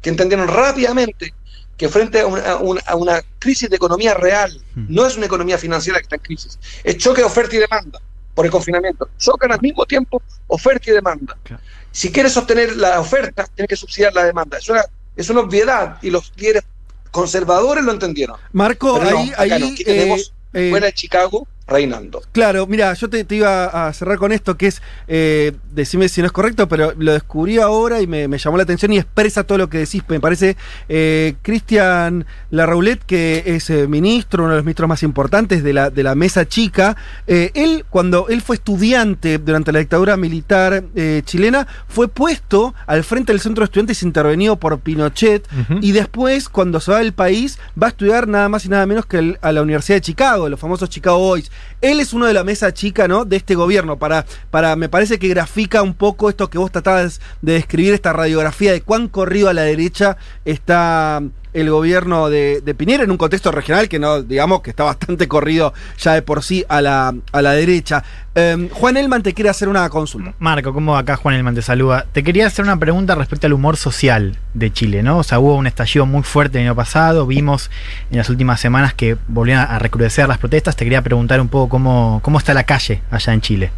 que 0.00 0.10
entendieron 0.10 0.48
rápidamente 0.48 1.32
que 1.76 1.88
frente 1.88 2.20
a 2.20 2.26
una, 2.26 2.42
a 2.52 2.56
una- 2.56 2.80
a 2.86 2.96
una 2.96 3.22
crisis 3.38 3.68
de 3.70 3.76
economía 3.76 4.14
real, 4.14 4.62
no 4.74 5.06
es 5.06 5.16
una 5.16 5.26
economía 5.26 5.58
financiera 5.58 5.98
que 5.98 6.04
está 6.04 6.16
en 6.16 6.22
crisis, 6.22 6.58
es 6.84 6.96
choque 6.98 7.20
de 7.22 7.26
oferta 7.26 7.56
y 7.56 7.58
demanda 7.58 8.00
por 8.34 8.44
el 8.46 8.50
confinamiento. 8.52 9.08
Chocan 9.18 9.52
al 9.52 9.60
mismo 9.60 9.84
tiempo 9.84 10.22
oferta 10.46 10.90
y 10.90 10.94
demanda. 10.94 11.36
Claro. 11.42 11.62
Si 11.90 12.10
quieres 12.10 12.32
sostener 12.32 12.76
la 12.76 13.00
oferta, 13.00 13.46
tienes 13.54 13.68
que 13.68 13.76
subsidiar 13.76 14.14
la 14.14 14.24
demanda. 14.24 14.56
Es 14.58 14.68
una, 14.68 14.82
es 15.16 15.28
una 15.28 15.40
obviedad 15.40 15.98
y 16.02 16.10
los 16.10 16.32
líderes 16.36 16.62
conservadores 17.10 17.84
lo 17.84 17.92
entendieron. 17.92 18.36
Marco, 18.52 18.98
Pero 18.98 19.10
no, 19.10 19.18
ahí, 19.18 19.30
acá 19.30 19.42
ahí 19.42 19.60
no. 19.60 19.84
Tenemos 19.84 20.32
eh, 20.54 20.70
fuera 20.70 20.86
de 20.86 20.92
Chicago 20.94 21.46
reinando. 21.66 22.22
Claro, 22.32 22.66
mira, 22.66 22.92
yo 22.94 23.08
te, 23.08 23.24
te 23.24 23.36
iba 23.36 23.66
a 23.88 23.92
cerrar 23.92 24.18
con 24.18 24.32
esto, 24.32 24.56
que 24.56 24.66
es, 24.66 24.82
eh, 25.08 25.52
decime 25.72 26.08
si 26.08 26.20
no 26.20 26.26
es 26.26 26.32
correcto, 26.32 26.68
pero 26.68 26.92
lo 26.98 27.12
descubrí 27.12 27.58
ahora 27.58 28.00
y 28.00 28.06
me, 28.06 28.28
me 28.28 28.38
llamó 28.38 28.56
la 28.56 28.64
atención 28.64 28.92
y 28.92 28.98
expresa 28.98 29.44
todo 29.44 29.58
lo 29.58 29.68
que 29.70 29.78
decís. 29.78 30.02
Me 30.08 30.20
parece 30.20 30.56
eh, 30.88 31.34
Cristian 31.42 32.26
Larroulet, 32.50 33.02
que 33.04 33.42
es 33.46 33.70
eh, 33.70 33.86
ministro, 33.86 34.42
uno 34.44 34.52
de 34.52 34.56
los 34.58 34.64
ministros 34.64 34.88
más 34.88 35.02
importantes 35.02 35.62
de 35.62 35.72
la, 35.72 35.90
de 35.90 36.02
la 36.02 36.14
mesa 36.14 36.46
chica, 36.46 36.96
eh, 37.26 37.50
él, 37.54 37.84
cuando 37.88 38.28
él 38.28 38.42
fue 38.42 38.56
estudiante 38.56 39.38
durante 39.38 39.70
la 39.72 39.78
dictadura 39.78 40.16
militar 40.16 40.82
eh, 40.94 41.22
chilena, 41.24 41.66
fue 41.88 42.08
puesto 42.08 42.74
al 42.86 43.04
frente 43.04 43.32
del 43.32 43.40
centro 43.40 43.62
de 43.62 43.66
estudiantes 43.66 44.02
intervenido 44.02 44.56
por 44.56 44.78
Pinochet 44.80 45.46
y 45.80 45.92
después, 45.92 46.48
cuando 46.48 46.80
se 46.80 46.90
va 46.90 46.98
del 46.98 47.12
país, 47.12 47.58
va 47.80 47.86
a 47.86 47.90
estudiar 47.90 48.26
nada 48.26 48.48
más 48.48 48.64
y 48.64 48.68
nada 48.68 48.84
menos 48.86 49.06
que 49.06 49.18
el- 49.18 49.38
a 49.42 49.52
la 49.52 49.62
Universidad 49.62 49.96
de 49.98 50.00
Chicago, 50.02 50.48
los 50.48 50.58
famosos 50.58 50.90
Chicago 50.90 51.18
Boys. 51.18 51.50
Él 51.80 52.00
es 52.00 52.12
uno 52.12 52.26
de 52.26 52.34
la 52.34 52.44
mesa 52.44 52.72
chica, 52.72 53.08
¿no? 53.08 53.24
De 53.24 53.36
este 53.36 53.54
gobierno. 53.54 53.98
Para, 53.98 54.24
para, 54.50 54.76
me 54.76 54.88
parece 54.88 55.18
que 55.18 55.28
grafica 55.28 55.82
un 55.82 55.94
poco 55.94 56.28
esto 56.28 56.48
que 56.50 56.58
vos 56.58 56.70
tratabas 56.70 57.20
de 57.40 57.54
describir, 57.54 57.94
esta 57.94 58.12
radiografía 58.12 58.72
de 58.72 58.82
cuán 58.82 59.08
corrido 59.08 59.48
a 59.48 59.54
la 59.54 59.62
derecha 59.62 60.16
está 60.44 61.22
el 61.52 61.70
gobierno 61.70 62.30
de, 62.30 62.60
de 62.60 62.74
Piñera 62.74 63.04
en 63.04 63.10
un 63.10 63.16
contexto 63.16 63.50
regional 63.50 63.88
que 63.88 63.98
no, 63.98 64.22
digamos, 64.22 64.62
que 64.62 64.70
está 64.70 64.84
bastante 64.84 65.28
corrido 65.28 65.74
ya 65.98 66.14
de 66.14 66.22
por 66.22 66.42
sí 66.42 66.64
a 66.68 66.80
la, 66.80 67.14
a 67.32 67.42
la 67.42 67.52
derecha. 67.52 68.04
Eh, 68.34 68.70
Juan 68.72 68.96
Elman 68.96 69.22
te 69.22 69.34
quiere 69.34 69.50
hacer 69.50 69.68
una 69.68 69.88
consulta. 69.90 70.34
Marco, 70.38 70.72
¿cómo 70.72 70.96
acá 70.96 71.16
Juan 71.16 71.34
Elman 71.34 71.54
te 71.54 71.62
saluda? 71.62 72.06
Te 72.12 72.22
quería 72.22 72.46
hacer 72.46 72.64
una 72.64 72.78
pregunta 72.78 73.14
respecto 73.14 73.46
al 73.46 73.52
humor 73.52 73.76
social 73.76 74.38
de 74.54 74.72
Chile, 74.72 75.02
¿no? 75.02 75.18
O 75.18 75.22
sea, 75.22 75.38
hubo 75.38 75.54
un 75.56 75.66
estallido 75.66 76.06
muy 76.06 76.22
fuerte 76.22 76.58
el 76.58 76.64
año 76.66 76.74
pasado, 76.74 77.26
vimos 77.26 77.70
en 78.10 78.18
las 78.18 78.30
últimas 78.30 78.60
semanas 78.60 78.94
que 78.94 79.16
volvían 79.28 79.60
a 79.60 79.78
recrudecer 79.78 80.28
las 80.28 80.38
protestas. 80.38 80.76
Te 80.76 80.84
quería 80.84 81.02
preguntar 81.02 81.40
un 81.40 81.48
poco 81.48 81.68
cómo, 81.68 82.20
cómo 82.22 82.38
está 82.38 82.54
la 82.54 82.64
calle 82.64 83.02
allá 83.10 83.32
en 83.34 83.40
Chile. 83.42 83.72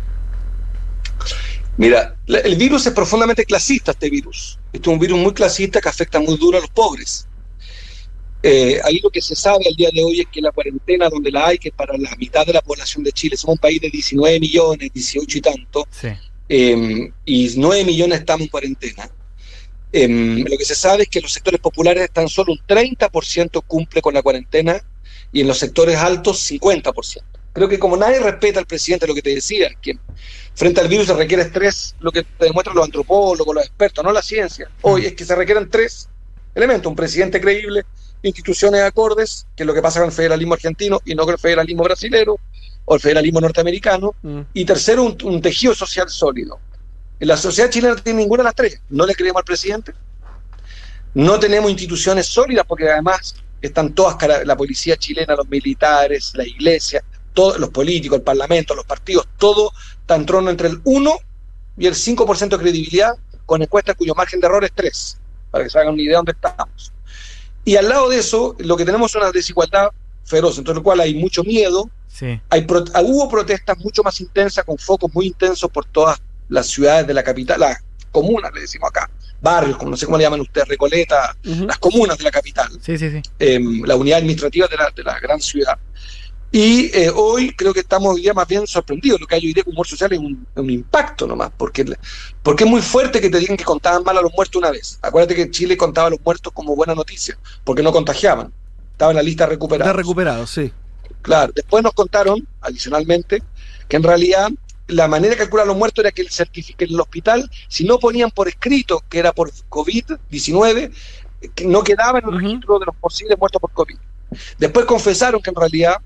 Mira, 1.76 2.14
el 2.28 2.54
virus 2.54 2.86
es 2.86 2.92
profundamente 2.92 3.44
clasista, 3.44 3.90
este 3.90 4.08
virus. 4.08 4.60
Este 4.72 4.88
es 4.88 4.92
un 4.92 5.00
virus 5.00 5.18
muy 5.18 5.32
clasista 5.32 5.80
que 5.80 5.88
afecta 5.88 6.20
muy 6.20 6.36
duro 6.36 6.58
a 6.58 6.60
los 6.60 6.70
pobres. 6.70 7.26
Eh, 8.46 8.78
ahí 8.84 9.00
lo 9.02 9.08
que 9.08 9.22
se 9.22 9.34
sabe 9.34 9.66
al 9.66 9.74
día 9.74 9.88
de 9.90 10.04
hoy 10.04 10.20
es 10.20 10.26
que 10.30 10.42
la 10.42 10.52
cuarentena 10.52 11.08
donde 11.08 11.30
la 11.30 11.46
hay, 11.46 11.56
que 11.58 11.70
es 11.70 11.74
para 11.74 11.96
la 11.96 12.14
mitad 12.16 12.44
de 12.44 12.52
la 12.52 12.60
población 12.60 13.02
de 13.02 13.10
Chile, 13.10 13.38
somos 13.38 13.54
un 13.54 13.58
país 13.58 13.80
de 13.80 13.88
19 13.88 14.38
millones, 14.38 14.90
18 14.92 15.38
y 15.38 15.40
tanto, 15.40 15.86
Sí. 15.90 16.08
eh, 16.50 17.10
y 17.24 17.54
9 17.56 17.84
millones 17.84 18.18
estamos 18.18 18.42
en 18.42 18.48
cuarentena. 18.48 19.08
Eh, 19.92 20.08
lo 20.46 20.58
que 20.58 20.64
se 20.66 20.74
sabe 20.74 21.04
es 21.04 21.08
que 21.08 21.22
los 21.22 21.32
sectores 21.32 21.58
populares 21.58 22.10
tan 22.10 22.28
solo 22.28 22.52
un 22.52 22.58
30% 22.66 23.62
cumple 23.66 24.02
con 24.02 24.12
la 24.12 24.22
cuarentena 24.22 24.78
y 25.32 25.40
en 25.40 25.46
los 25.46 25.58
sectores 25.58 25.96
altos 25.96 26.38
50%. 26.50 27.22
Creo 27.54 27.68
que 27.68 27.78
como 27.78 27.96
nadie 27.96 28.18
respeta 28.18 28.58
al 28.58 28.66
presidente, 28.66 29.06
lo 29.06 29.14
que 29.14 29.22
te 29.22 29.34
decía, 29.34 29.70
que 29.80 29.96
frente 30.54 30.80
al 30.82 30.88
virus 30.88 31.06
se 31.06 31.14
requiere 31.14 31.44
estrés, 31.44 31.94
lo 32.00 32.10
que 32.12 32.24
te 32.24 32.44
demuestran 32.44 32.76
los 32.76 32.84
antropólogos, 32.84 33.54
los 33.54 33.64
expertos, 33.64 34.04
no 34.04 34.12
la 34.12 34.20
ciencia. 34.22 34.68
Hoy 34.82 35.06
es 35.06 35.14
que 35.14 35.24
se 35.24 35.34
requieren 35.34 35.70
tres 35.70 36.08
elementos, 36.54 36.90
un 36.90 36.96
presidente 36.96 37.40
creíble, 37.40 37.84
instituciones 38.28 38.82
acordes, 38.82 39.46
que 39.56 39.62
es 39.62 39.66
lo 39.66 39.74
que 39.74 39.82
pasa 39.82 40.00
con 40.00 40.08
el 40.08 40.14
federalismo 40.14 40.54
argentino 40.54 41.00
y 41.04 41.14
no 41.14 41.24
con 41.24 41.34
el 41.34 41.40
federalismo 41.40 41.82
brasilero, 41.84 42.38
o 42.84 42.94
el 42.94 43.00
federalismo 43.00 43.40
norteamericano. 43.40 44.14
Mm. 44.22 44.40
Y 44.54 44.64
tercero, 44.64 45.02
un, 45.02 45.16
un 45.24 45.40
tejido 45.40 45.74
social 45.74 46.08
sólido. 46.08 46.58
La 47.20 47.36
sociedad 47.36 47.70
chilena 47.70 47.94
no 47.94 48.02
tiene 48.02 48.20
ninguna 48.20 48.42
de 48.42 48.44
las 48.44 48.54
tres. 48.54 48.80
No 48.90 49.06
le 49.06 49.14
creemos 49.14 49.40
al 49.40 49.44
presidente. 49.44 49.92
No 51.14 51.38
tenemos 51.38 51.70
instituciones 51.70 52.26
sólidas 52.26 52.66
porque 52.66 52.90
además 52.90 53.36
están 53.62 53.94
todas, 53.94 54.16
la 54.44 54.56
policía 54.56 54.96
chilena, 54.96 55.34
los 55.34 55.48
militares, 55.48 56.32
la 56.34 56.46
iglesia, 56.46 57.02
todos 57.32 57.58
los 57.58 57.70
políticos, 57.70 58.18
el 58.18 58.24
parlamento, 58.24 58.74
los 58.74 58.84
partidos, 58.84 59.28
todo 59.38 59.72
en 60.08 60.26
trono 60.26 60.50
entre 60.50 60.68
el 60.68 60.80
1 60.84 61.18
y 61.78 61.86
el 61.86 61.94
5% 61.94 62.48
de 62.48 62.58
credibilidad 62.58 63.14
con 63.46 63.62
encuestas 63.62 63.96
cuyo 63.96 64.14
margen 64.14 64.40
de 64.40 64.46
error 64.46 64.64
es 64.64 64.72
3, 64.74 65.18
para 65.50 65.64
que 65.64 65.70
se 65.70 65.78
hagan 65.78 65.94
una 65.94 66.02
idea 66.02 66.12
de 66.12 66.16
dónde 66.16 66.32
estamos. 66.32 66.92
Y 67.64 67.76
al 67.76 67.88
lado 67.88 68.08
de 68.08 68.18
eso, 68.18 68.54
lo 68.58 68.76
que 68.76 68.84
tenemos 68.84 69.10
es 69.10 69.16
una 69.16 69.30
desigualdad 69.32 69.88
feroz, 70.24 70.58
entonces 70.58 70.76
lo 70.78 70.82
cual 70.82 71.00
hay 71.00 71.14
mucho 71.14 71.42
miedo, 71.44 71.90
Sí. 72.08 72.40
hay 72.50 72.62
pro- 72.62 72.84
ah, 72.94 73.02
hubo 73.02 73.28
protestas 73.28 73.76
mucho 73.78 74.02
más 74.02 74.20
intensas, 74.20 74.64
con 74.64 74.78
focos 74.78 75.12
muy 75.14 75.26
intensos 75.26 75.70
por 75.70 75.84
todas 75.86 76.20
las 76.48 76.66
ciudades 76.68 77.06
de 77.06 77.14
la 77.14 77.22
capital, 77.22 77.60
las 77.60 77.78
comunas, 78.12 78.52
le 78.54 78.60
decimos 78.60 78.88
acá, 78.90 79.10
barrios, 79.40 79.76
como 79.76 79.90
no 79.90 79.96
sé 79.96 80.06
cómo 80.06 80.16
le 80.18 80.24
llaman 80.24 80.40
ustedes, 80.40 80.68
Recoleta, 80.68 81.36
las 81.42 81.78
comunas 81.78 82.16
de 82.18 82.24
la 82.24 82.30
capital, 82.30 82.68
Sí, 82.80 82.96
sí, 82.96 83.10
sí. 83.10 83.20
eh, 83.38 83.58
la 83.84 83.96
unidad 83.96 84.18
administrativa 84.18 84.66
de 84.68 84.76
la, 84.76 84.90
de 84.94 85.02
la 85.02 85.18
gran 85.18 85.40
ciudad. 85.40 85.76
Y 86.56 86.96
eh, 86.96 87.10
hoy 87.12 87.50
creo 87.50 87.74
que 87.74 87.80
estamos 87.80 88.14
hoy 88.14 88.22
día 88.22 88.32
más 88.32 88.46
bien 88.46 88.64
sorprendidos. 88.64 89.20
Lo 89.20 89.26
que 89.26 89.34
hay 89.34 89.44
hoy 89.44 89.52
día 89.52 89.64
con 89.64 89.72
humor 89.72 89.88
social 89.88 90.12
es 90.12 90.20
un, 90.20 90.46
un 90.54 90.70
impacto 90.70 91.26
nomás, 91.26 91.50
porque, 91.56 91.84
porque 92.44 92.62
es 92.62 92.70
muy 92.70 92.80
fuerte 92.80 93.20
que 93.20 93.28
te 93.28 93.40
digan 93.40 93.56
que 93.56 93.64
contaban 93.64 94.04
mal 94.04 94.16
a 94.18 94.22
los 94.22 94.32
muertos 94.32 94.60
una 94.60 94.70
vez. 94.70 94.96
Acuérdate 95.02 95.34
que 95.34 95.50
Chile 95.50 95.76
contaba 95.76 96.06
a 96.06 96.10
los 96.10 96.20
muertos 96.20 96.52
como 96.52 96.76
buena 96.76 96.94
noticia, 96.94 97.36
porque 97.64 97.82
no 97.82 97.90
contagiaban. 97.90 98.52
Estaba 98.92 99.10
en 99.10 99.16
la 99.16 99.24
lista 99.24 99.46
recuperada. 99.46 99.90
Está 99.90 99.98
recuperado, 99.98 100.46
sí. 100.46 100.70
Claro, 101.22 101.52
después 101.56 101.82
nos 101.82 101.92
contaron, 101.92 102.46
adicionalmente, 102.60 103.42
que 103.88 103.96
en 103.96 104.04
realidad 104.04 104.48
la 104.86 105.08
manera 105.08 105.32
de 105.32 105.38
calcular 105.38 105.66
los 105.66 105.76
muertos 105.76 106.04
era 106.04 106.12
que 106.12 106.22
el 106.22 106.28
en 106.78 106.88
el 106.88 107.00
hospital, 107.00 107.50
si 107.66 107.82
no 107.82 107.98
ponían 107.98 108.30
por 108.30 108.46
escrito 108.46 109.02
que 109.08 109.18
era 109.18 109.32
por 109.32 109.50
COVID-19, 109.50 110.92
que 111.52 111.66
no 111.66 111.82
quedaba 111.82 112.20
en 112.20 112.28
el 112.28 112.40
registro 112.40 112.78
de 112.78 112.86
los 112.86 112.94
posibles 112.94 113.36
muertos 113.36 113.60
por 113.60 113.72
COVID. 113.72 113.96
Después 114.58 114.86
confesaron 114.86 115.40
que 115.42 115.50
en 115.50 115.56
realidad 115.56 115.96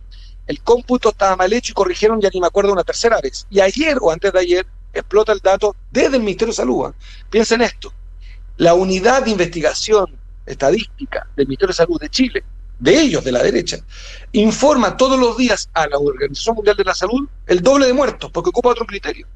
el 0.48 0.62
cómputo 0.62 1.10
estaba 1.10 1.36
mal 1.36 1.52
hecho 1.52 1.72
y 1.72 1.74
corrigieron, 1.74 2.20
ya 2.20 2.30
ni 2.32 2.40
me 2.40 2.46
acuerdo, 2.46 2.72
una 2.72 2.82
tercera 2.82 3.20
vez. 3.20 3.46
Y 3.50 3.60
ayer 3.60 3.98
o 4.00 4.10
antes 4.10 4.32
de 4.32 4.40
ayer 4.40 4.66
explota 4.92 5.32
el 5.32 5.40
dato 5.40 5.76
desde 5.90 6.16
el 6.16 6.22
Ministerio 6.22 6.52
de 6.52 6.56
Salud. 6.56 6.86
¿ah? 6.86 6.94
Piensen 7.30 7.60
esto, 7.60 7.92
la 8.56 8.74
unidad 8.74 9.22
de 9.22 9.30
investigación 9.30 10.16
estadística 10.46 11.28
del 11.36 11.46
Ministerio 11.46 11.68
de 11.68 11.74
Salud 11.74 12.00
de 12.00 12.08
Chile, 12.08 12.44
de 12.78 12.98
ellos, 12.98 13.22
de 13.24 13.32
la 13.32 13.42
derecha, 13.42 13.78
informa 14.32 14.96
todos 14.96 15.18
los 15.20 15.36
días 15.36 15.68
a 15.74 15.86
la 15.86 15.98
Organización 15.98 16.56
Mundial 16.56 16.76
de 16.76 16.84
la 16.84 16.94
Salud 16.94 17.28
el 17.46 17.60
doble 17.60 17.86
de 17.86 17.92
muertos, 17.92 18.30
porque 18.32 18.50
ocupa 18.50 18.70
otro 18.70 18.86
criterio. 18.86 19.26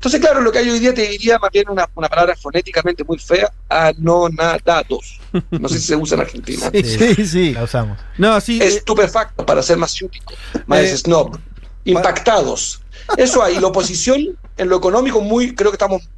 Entonces, 0.00 0.18
claro, 0.18 0.40
lo 0.40 0.50
que 0.50 0.60
hay 0.60 0.70
hoy 0.70 0.78
día 0.78 0.94
te 0.94 1.02
diría 1.06 1.38
más 1.38 1.50
bien 1.50 1.68
una, 1.68 1.86
una 1.94 2.08
palabra 2.08 2.34
fonéticamente 2.34 3.04
muy 3.04 3.18
fea, 3.18 3.52
anonadados. 3.68 5.20
No 5.50 5.68
sé 5.68 5.78
si 5.78 5.88
se 5.88 5.96
usa 5.96 6.14
en 6.14 6.22
Argentina. 6.22 6.70
Sí. 6.72 6.82
Sí, 7.14 7.26
sí. 7.26 7.52
La 7.52 7.64
usamos. 7.64 7.98
No, 8.16 8.40
sí. 8.40 8.58
eh, 8.62 8.66
Estupefacto, 8.66 9.44
para 9.44 9.62
ser 9.62 9.76
más 9.76 9.90
ciútico, 9.92 10.32
más 10.64 10.80
Eh, 10.80 10.96
snob. 10.96 11.38
Impactados. 11.84 12.80
Eso 13.18 13.42
hay. 13.42 13.60
La 13.60 13.66
oposición, 13.66 14.38
en 14.56 14.68
lo 14.70 14.78
económico, 14.78 15.20
muy, 15.20 15.54
creo 15.54 15.70
que 15.70 15.74
estamos 15.74 16.08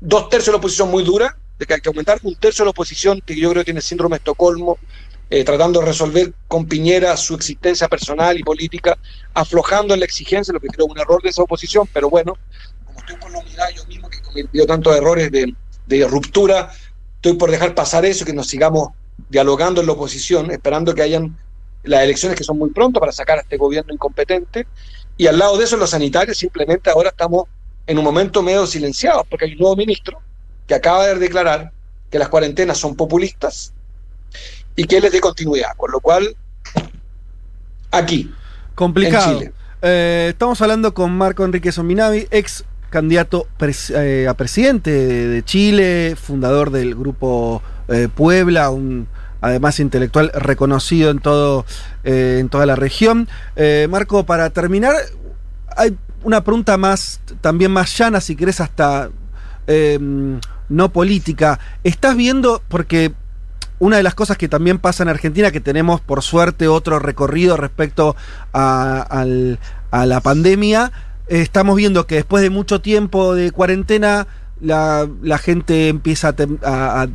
dos 0.00 0.30
tercios 0.30 0.46
de 0.46 0.52
la 0.52 0.58
oposición 0.58 0.90
muy 0.90 1.04
dura, 1.04 1.36
de 1.58 1.66
que 1.66 1.74
hay 1.74 1.82
que 1.82 1.90
aumentar, 1.90 2.18
un 2.22 2.34
tercio 2.36 2.62
de 2.62 2.68
la 2.68 2.70
oposición 2.70 3.20
que 3.20 3.36
yo 3.36 3.50
creo 3.50 3.60
que 3.60 3.66
tiene 3.66 3.82
síndrome 3.82 4.14
de 4.14 4.20
Estocolmo, 4.20 4.78
eh, 5.28 5.44
tratando 5.44 5.80
de 5.80 5.86
resolver 5.86 6.32
con 6.48 6.66
Piñera 6.66 7.16
su 7.18 7.34
existencia 7.34 7.86
personal 7.88 8.38
y 8.38 8.42
política, 8.42 8.96
aflojando 9.34 9.92
en 9.92 10.00
la 10.00 10.06
exigencia, 10.06 10.52
lo 10.54 10.60
que 10.60 10.68
creo 10.68 10.86
un 10.86 10.98
error 10.98 11.22
de 11.22 11.28
esa 11.28 11.42
oposición, 11.42 11.86
pero 11.92 12.08
bueno, 12.08 12.36
estoy 13.04 13.16
por 13.16 13.30
la 13.32 13.38
unidad 13.38 13.66
yo 13.74 13.84
mismo 13.86 14.08
que 14.08 14.18
he 14.18 14.22
cometido 14.22 14.66
tantos 14.66 14.96
errores 14.96 15.30
de, 15.30 15.54
de 15.86 16.08
ruptura, 16.08 16.70
estoy 17.16 17.34
por 17.34 17.50
dejar 17.50 17.74
pasar 17.74 18.04
eso 18.04 18.24
y 18.24 18.26
que 18.26 18.32
nos 18.32 18.46
sigamos 18.46 18.88
dialogando 19.28 19.80
en 19.80 19.86
la 19.86 19.92
oposición, 19.92 20.50
esperando 20.50 20.94
que 20.94 21.02
hayan 21.02 21.36
las 21.82 22.02
elecciones 22.02 22.36
que 22.36 22.44
son 22.44 22.58
muy 22.58 22.70
pronto 22.70 22.98
para 22.98 23.12
sacar 23.12 23.38
a 23.38 23.42
este 23.42 23.56
gobierno 23.56 23.92
incompetente. 23.92 24.66
Y 25.16 25.26
al 25.26 25.38
lado 25.38 25.56
de 25.58 25.64
eso, 25.64 25.76
los 25.76 25.90
sanitarios 25.90 26.38
simplemente 26.38 26.90
ahora 26.90 27.10
estamos 27.10 27.44
en 27.86 27.98
un 27.98 28.04
momento 28.04 28.42
medio 28.42 28.66
silenciados, 28.66 29.26
porque 29.28 29.44
hay 29.44 29.52
un 29.52 29.58
nuevo 29.58 29.76
ministro 29.76 30.18
que 30.66 30.74
acaba 30.74 31.06
de 31.06 31.16
declarar 31.16 31.72
que 32.10 32.18
las 32.18 32.28
cuarentenas 32.28 32.78
son 32.78 32.96
populistas 32.96 33.72
y 34.74 34.84
que 34.84 34.96
él 34.96 35.04
es 35.04 35.12
de 35.12 35.20
continuidad, 35.20 35.76
con 35.76 35.90
lo 35.92 36.00
cual, 36.00 36.34
aquí, 37.90 38.32
complicado. 38.74 39.32
en 39.32 39.38
Chile. 39.38 39.52
Eh, 39.82 40.28
estamos 40.30 40.60
hablando 40.62 40.94
con 40.94 41.12
Marco 41.16 41.44
Enrique 41.44 41.70
Sominavi, 41.70 42.26
ex 42.30 42.64
candidato 42.94 43.48
eh, 43.90 44.28
a 44.28 44.34
presidente 44.34 44.90
de, 44.92 45.42
Chile, 45.42 46.14
fundador 46.14 46.70
del 46.70 46.94
grupo 46.94 47.60
eh, 47.88 48.06
Puebla, 48.14 48.70
un 48.70 49.08
además 49.40 49.80
intelectual 49.80 50.30
reconocido 50.32 51.10
en 51.10 51.18
todo 51.18 51.66
eh, 52.04 52.38
en 52.38 52.48
toda 52.48 52.66
la 52.66 52.76
región. 52.76 53.28
Marco, 53.90 54.24
para 54.24 54.48
terminar, 54.50 54.94
hay 55.76 55.98
una 56.22 56.44
pregunta 56.44 56.76
más 56.76 57.20
también 57.40 57.72
más 57.72 57.98
llana, 57.98 58.20
si 58.20 58.36
querés 58.36 58.60
hasta 58.60 59.10
no 60.68 60.92
política. 60.92 61.58
¿Estás 61.82 62.16
viendo 62.16 62.62
porque 62.68 63.12
una 63.80 63.96
de 63.96 64.04
las 64.04 64.14
cosas 64.14 64.38
que 64.38 64.48
también 64.48 64.78
pasa 64.78 65.02
en 65.02 65.08
Argentina, 65.08 65.50
que 65.50 65.60
tenemos 65.60 66.00
por 66.00 66.22
suerte 66.22 66.68
otro 66.68 67.00
recorrido 67.00 67.56
respecto 67.56 68.14
a, 68.52 69.24
la 69.90 70.20
pandemia, 70.20 70.92
estamos 71.28 71.76
viendo 71.76 72.06
que 72.06 72.16
después 72.16 72.42
de 72.42 72.50
mucho 72.50 72.80
tiempo 72.80 73.34
de 73.34 73.50
cuarentena, 73.50 74.26
la, 74.60 75.08
gente 75.38 75.88
empieza 75.88 76.28
a, 76.28 76.36
tem- 76.36 76.58
a- 76.64 77.08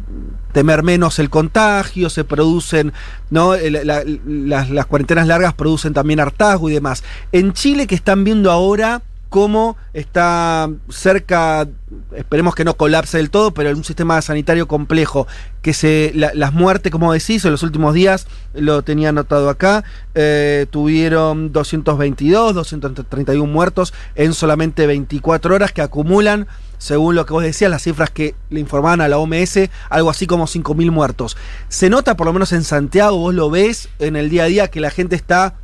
temer 0.51 0.83
menos 0.83 1.19
el 1.19 1.29
contagio, 1.29 2.09
se 2.09 2.23
producen, 2.23 2.91
¿no? 3.29 3.55
Las, 3.55 4.69
las 4.69 4.85
cuarentenas 4.87 5.27
largas 5.27 5.53
producen 5.53 5.93
también 5.93 6.19
hartazgo 6.19 6.69
y 6.69 6.73
demás. 6.73 7.03
En 7.31 7.53
Chile, 7.53 7.87
que 7.87 7.95
están 7.95 8.23
viendo 8.23 8.51
ahora 8.51 9.01
cómo 9.29 9.77
está 9.93 10.69
cerca, 10.89 11.67
esperemos 12.15 12.55
que 12.55 12.65
no 12.65 12.75
colapse 12.75 13.17
del 13.17 13.29
todo, 13.29 13.51
pero 13.53 13.69
en 13.69 13.77
un 13.77 13.83
sistema 13.83 14.21
sanitario 14.21 14.67
complejo, 14.67 15.27
que 15.61 15.73
se 15.73 16.11
la- 16.15 16.31
las 16.33 16.51
muertes, 16.53 16.91
como 16.91 17.13
decís, 17.13 17.45
en 17.45 17.51
los 17.51 17.63
últimos 17.63 17.93
días, 17.93 18.27
lo 18.53 18.81
tenía 18.81 19.09
anotado 19.09 19.49
acá, 19.49 19.83
eh, 20.15 20.65
tuvieron 20.71 21.51
222, 21.53 22.53
231 22.55 23.51
muertos 23.51 23.93
en 24.15 24.33
solamente 24.33 24.87
24 24.87 25.53
horas 25.55 25.71
que 25.71 25.81
acumulan, 25.81 26.47
según 26.79 27.13
lo 27.15 27.25
que 27.25 27.33
vos 27.33 27.43
decías, 27.43 27.69
las 27.69 27.83
cifras 27.83 28.09
que 28.09 28.35
le 28.49 28.59
informaban 28.61 29.01
a 29.01 29.07
la 29.07 29.17
OMS, 29.17 29.69
algo 29.89 30.09
así 30.09 30.27
como 30.27 30.47
5.000 30.47 30.91
muertos. 30.91 31.37
Se 31.67 31.89
nota, 31.89 32.15
por 32.15 32.25
lo 32.25 32.33
menos 32.33 32.51
en 32.53 32.63
Santiago, 32.63 33.17
vos 33.17 33.33
lo 33.35 33.49
ves 33.49 33.89
en 33.99 34.15
el 34.15 34.29
día 34.29 34.43
a 34.43 34.47
día, 34.47 34.67
que 34.69 34.79
la 34.79 34.89
gente 34.89 35.15
está 35.15 35.55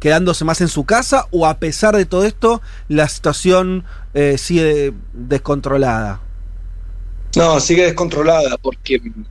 quedándose 0.00 0.44
más 0.44 0.60
en 0.60 0.68
su 0.68 0.84
casa 0.84 1.28
o 1.30 1.46
a 1.46 1.58
pesar 1.58 1.96
de 1.96 2.06
todo 2.06 2.24
esto, 2.24 2.60
la 2.88 3.08
situación 3.08 3.84
eh, 4.14 4.38
sigue 4.38 4.92
descontrolada. 5.12 6.20
No, 7.36 7.60
sigue 7.60 7.84
descontrolada 7.84 8.56
porque 8.58 8.98
mm, 8.98 9.24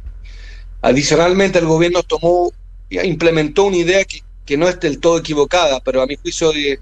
adicionalmente 0.82 1.60
el 1.60 1.66
gobierno 1.66 2.04
tomó, 2.04 2.54
implementó 2.90 3.66
una 3.66 3.78
idea 3.78 4.06
que, 4.06 4.24
que 4.46 4.56
no 4.56 4.70
es 4.70 4.80
del 4.80 5.00
todo 5.00 5.18
equivocada, 5.18 5.82
pero 5.82 6.02
a 6.02 6.08
mi 6.08 6.16
juicio 6.16 6.52
de, 6.54 6.80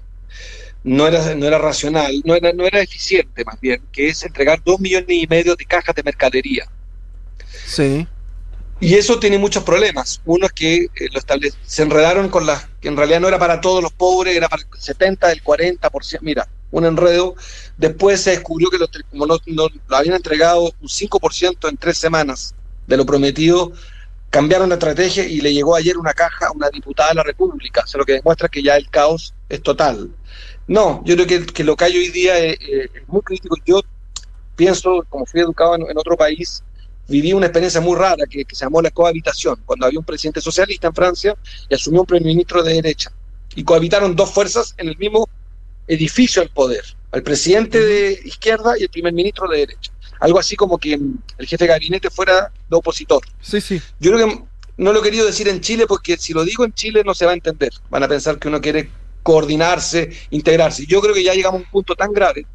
no, 0.84 1.06
era, 1.06 1.34
no 1.34 1.46
era 1.46 1.58
racional, 1.58 2.22
no 2.24 2.34
era, 2.34 2.52
no 2.52 2.66
era 2.66 2.80
eficiente 2.80 3.44
más 3.44 3.58
bien, 3.60 3.82
que 3.90 4.08
es 4.08 4.22
entregar 4.22 4.62
dos 4.64 4.78
millones 4.78 5.08
y 5.08 5.26
medio 5.26 5.56
de 5.56 5.64
cajas 5.64 5.94
de 5.94 6.02
mercadería. 6.02 6.68
Sí. 7.66 8.06
Y 8.80 8.94
eso 8.94 9.18
tiene 9.18 9.38
muchos 9.38 9.64
problemas. 9.64 10.20
Uno 10.24 10.46
es 10.46 10.52
que 10.52 10.84
eh, 10.94 11.50
se 11.64 11.82
enredaron 11.82 12.28
con 12.28 12.46
las 12.46 12.68
que 12.80 12.88
en 12.88 12.96
realidad 12.96 13.20
no 13.20 13.28
era 13.28 13.38
para 13.38 13.60
todos 13.60 13.82
los 13.82 13.92
pobres, 13.92 14.36
era 14.36 14.48
para 14.48 14.62
el 14.62 14.80
70, 14.80 15.32
el 15.32 15.42
40%. 15.42 16.18
Mira, 16.20 16.48
un 16.70 16.84
enredo. 16.84 17.34
Después 17.76 18.20
se 18.20 18.30
descubrió 18.30 18.70
que 18.70 18.78
lo, 18.78 18.86
como 19.10 19.26
no, 19.26 19.38
lo 19.46 19.96
habían 19.96 20.14
entregado 20.14 20.72
un 20.80 20.88
5% 20.88 21.68
en 21.68 21.76
tres 21.76 21.98
semanas 21.98 22.54
de 22.86 22.96
lo 22.96 23.04
prometido, 23.04 23.72
cambiaron 24.30 24.68
la 24.68 24.76
estrategia 24.76 25.26
y 25.26 25.40
le 25.40 25.52
llegó 25.52 25.74
ayer 25.74 25.98
una 25.98 26.12
caja 26.12 26.46
a 26.46 26.52
una 26.52 26.70
diputada 26.70 27.10
de 27.10 27.16
la 27.16 27.22
República, 27.22 27.82
o 27.84 27.86
sea, 27.86 27.98
lo 27.98 28.04
que 28.04 28.14
demuestra 28.14 28.48
que 28.48 28.62
ya 28.62 28.76
el 28.76 28.88
caos 28.88 29.34
es 29.48 29.62
total. 29.62 30.10
No, 30.66 31.02
yo 31.04 31.14
creo 31.14 31.26
que, 31.26 31.46
que 31.46 31.64
lo 31.64 31.76
que 31.76 31.84
hay 31.84 31.96
hoy 31.96 32.08
día 32.08 32.38
es, 32.38 32.58
eh, 32.60 32.90
es 32.94 33.08
muy 33.08 33.22
crítico. 33.22 33.56
Yo 33.64 33.80
pienso, 34.56 35.04
como 35.08 35.26
fui 35.26 35.40
educado 35.40 35.76
en 35.76 35.98
otro 35.98 36.16
país, 36.16 36.62
viví 37.08 37.32
una 37.32 37.46
experiencia 37.46 37.80
muy 37.80 37.96
rara 37.96 38.26
que, 38.26 38.44
que 38.44 38.54
se 38.54 38.64
llamó 38.64 38.82
la 38.82 38.90
cohabitación, 38.90 39.60
cuando 39.64 39.86
había 39.86 39.98
un 39.98 40.04
presidente 40.04 40.40
socialista 40.40 40.88
en 40.88 40.94
Francia 40.94 41.34
y 41.68 41.74
asumió 41.74 42.00
un 42.00 42.06
primer 42.06 42.26
ministro 42.26 42.62
de 42.62 42.74
derecha. 42.74 43.10
Y 43.54 43.64
cohabitaron 43.64 44.14
dos 44.14 44.30
fuerzas 44.30 44.74
en 44.76 44.88
el 44.88 44.96
mismo 44.98 45.28
edificio 45.88 46.42
del 46.42 46.50
poder, 46.50 46.84
al 47.10 47.22
presidente 47.22 47.80
de 47.80 48.20
izquierda 48.24 48.78
y 48.78 48.82
el 48.82 48.90
primer 48.90 49.12
ministro 49.12 49.48
de 49.48 49.58
derecha. 49.58 49.90
Algo 50.20 50.38
así 50.38 50.54
como 50.54 50.78
que 50.78 50.94
el 50.94 51.46
jefe 51.46 51.64
de 51.64 51.68
gabinete 51.68 52.10
fuera 52.10 52.52
de 52.68 52.76
opositor. 52.76 53.22
Sí, 53.40 53.60
sí. 53.60 53.80
Yo 53.98 54.12
creo 54.12 54.28
que 54.28 54.44
no 54.76 54.92
lo 54.92 55.00
he 55.00 55.02
querido 55.02 55.26
decir 55.26 55.48
en 55.48 55.60
Chile 55.60 55.86
porque 55.86 56.16
si 56.16 56.32
lo 56.32 56.44
digo 56.44 56.64
en 56.64 56.72
Chile 56.72 57.02
no 57.04 57.14
se 57.14 57.24
va 57.24 57.32
a 57.32 57.34
entender. 57.34 57.72
Van 57.88 58.02
a 58.02 58.08
pensar 58.08 58.38
que 58.38 58.48
uno 58.48 58.60
quiere 58.60 58.90
coordinarse, 59.22 60.10
integrarse. 60.30 60.86
Yo 60.86 61.00
creo 61.00 61.14
que 61.14 61.24
ya 61.24 61.34
llegamos 61.34 61.60
a 61.60 61.64
un 61.64 61.70
punto 61.70 61.94
tan 61.94 62.12
grave 62.12 62.46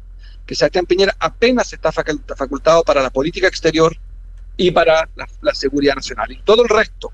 que 0.46 0.54
Sebastián 0.54 0.86
Piñera 0.86 1.16
apenas 1.18 1.72
está 1.72 1.90
facultado 1.90 2.82
para 2.84 3.02
la 3.02 3.10
política 3.10 3.48
exterior 3.48 3.96
y 4.56 4.70
para 4.70 5.08
la, 5.14 5.54
seguridad 5.54 5.94
nacional. 5.94 6.30
Y 6.32 6.42
todo 6.42 6.62
el 6.62 6.68
resto, 6.68 7.12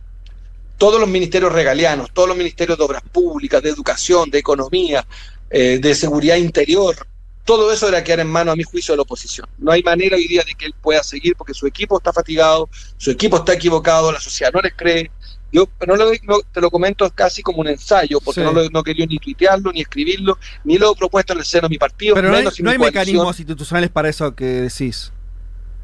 todos 0.78 1.00
los 1.00 1.08
ministerios 1.08 1.52
regalianos, 1.52 2.10
todos 2.12 2.28
los 2.28 2.36
ministerios 2.36 2.76
de 2.78 2.84
obras 2.84 3.02
públicas, 3.02 3.62
de 3.62 3.70
educación, 3.70 4.30
de 4.30 4.38
economía, 4.38 5.06
eh, 5.50 5.78
de 5.80 5.94
seguridad 5.94 6.36
interior, 6.36 6.96
todo 7.44 7.72
eso 7.72 7.88
era 7.88 8.04
quedar 8.04 8.20
en 8.20 8.28
manos, 8.28 8.52
a 8.52 8.56
mi 8.56 8.62
juicio, 8.62 8.92
de 8.92 8.98
la 8.98 9.02
oposición. 9.02 9.48
No 9.58 9.72
hay 9.72 9.82
manera 9.82 10.16
hoy 10.16 10.28
día 10.28 10.44
de 10.46 10.54
que 10.54 10.66
él 10.66 10.74
pueda 10.80 11.02
seguir 11.02 11.34
porque 11.36 11.54
su 11.54 11.66
equipo 11.66 11.98
está 11.98 12.12
fatigado, 12.12 12.68
su 12.96 13.10
equipo 13.10 13.38
está 13.38 13.54
equivocado, 13.54 14.12
la 14.12 14.20
sociedad 14.20 14.52
no 14.52 14.60
les 14.60 14.74
cree. 14.74 15.10
Yo 15.52 15.68
no, 15.84 16.38
te 16.52 16.60
lo 16.60 16.70
comento 16.70 17.10
casi 17.10 17.42
como 17.42 17.60
un 17.60 17.66
ensayo, 17.66 18.20
porque 18.20 18.40
no, 18.40 18.52
no 18.52 18.82
quería 18.84 19.04
ni 19.06 19.18
tuitearlo, 19.18 19.72
ni 19.72 19.80
escribirlo, 19.80 20.38
ni 20.62 20.78
lo 20.78 20.92
he 20.92 20.96
propuesto 20.96 21.32
en 21.32 21.40
el 21.40 21.44
seno 21.44 21.62
de 21.62 21.70
mi 21.70 21.78
partido. 21.78 22.14
Pero 22.14 22.28
no 22.30 22.36
hay, 22.36 22.46
no 22.60 22.70
hay 22.70 22.78
mecanismos 22.78 23.40
institucionales 23.40 23.90
para 23.90 24.08
eso 24.08 24.32
que 24.36 24.44
decís. 24.44 25.12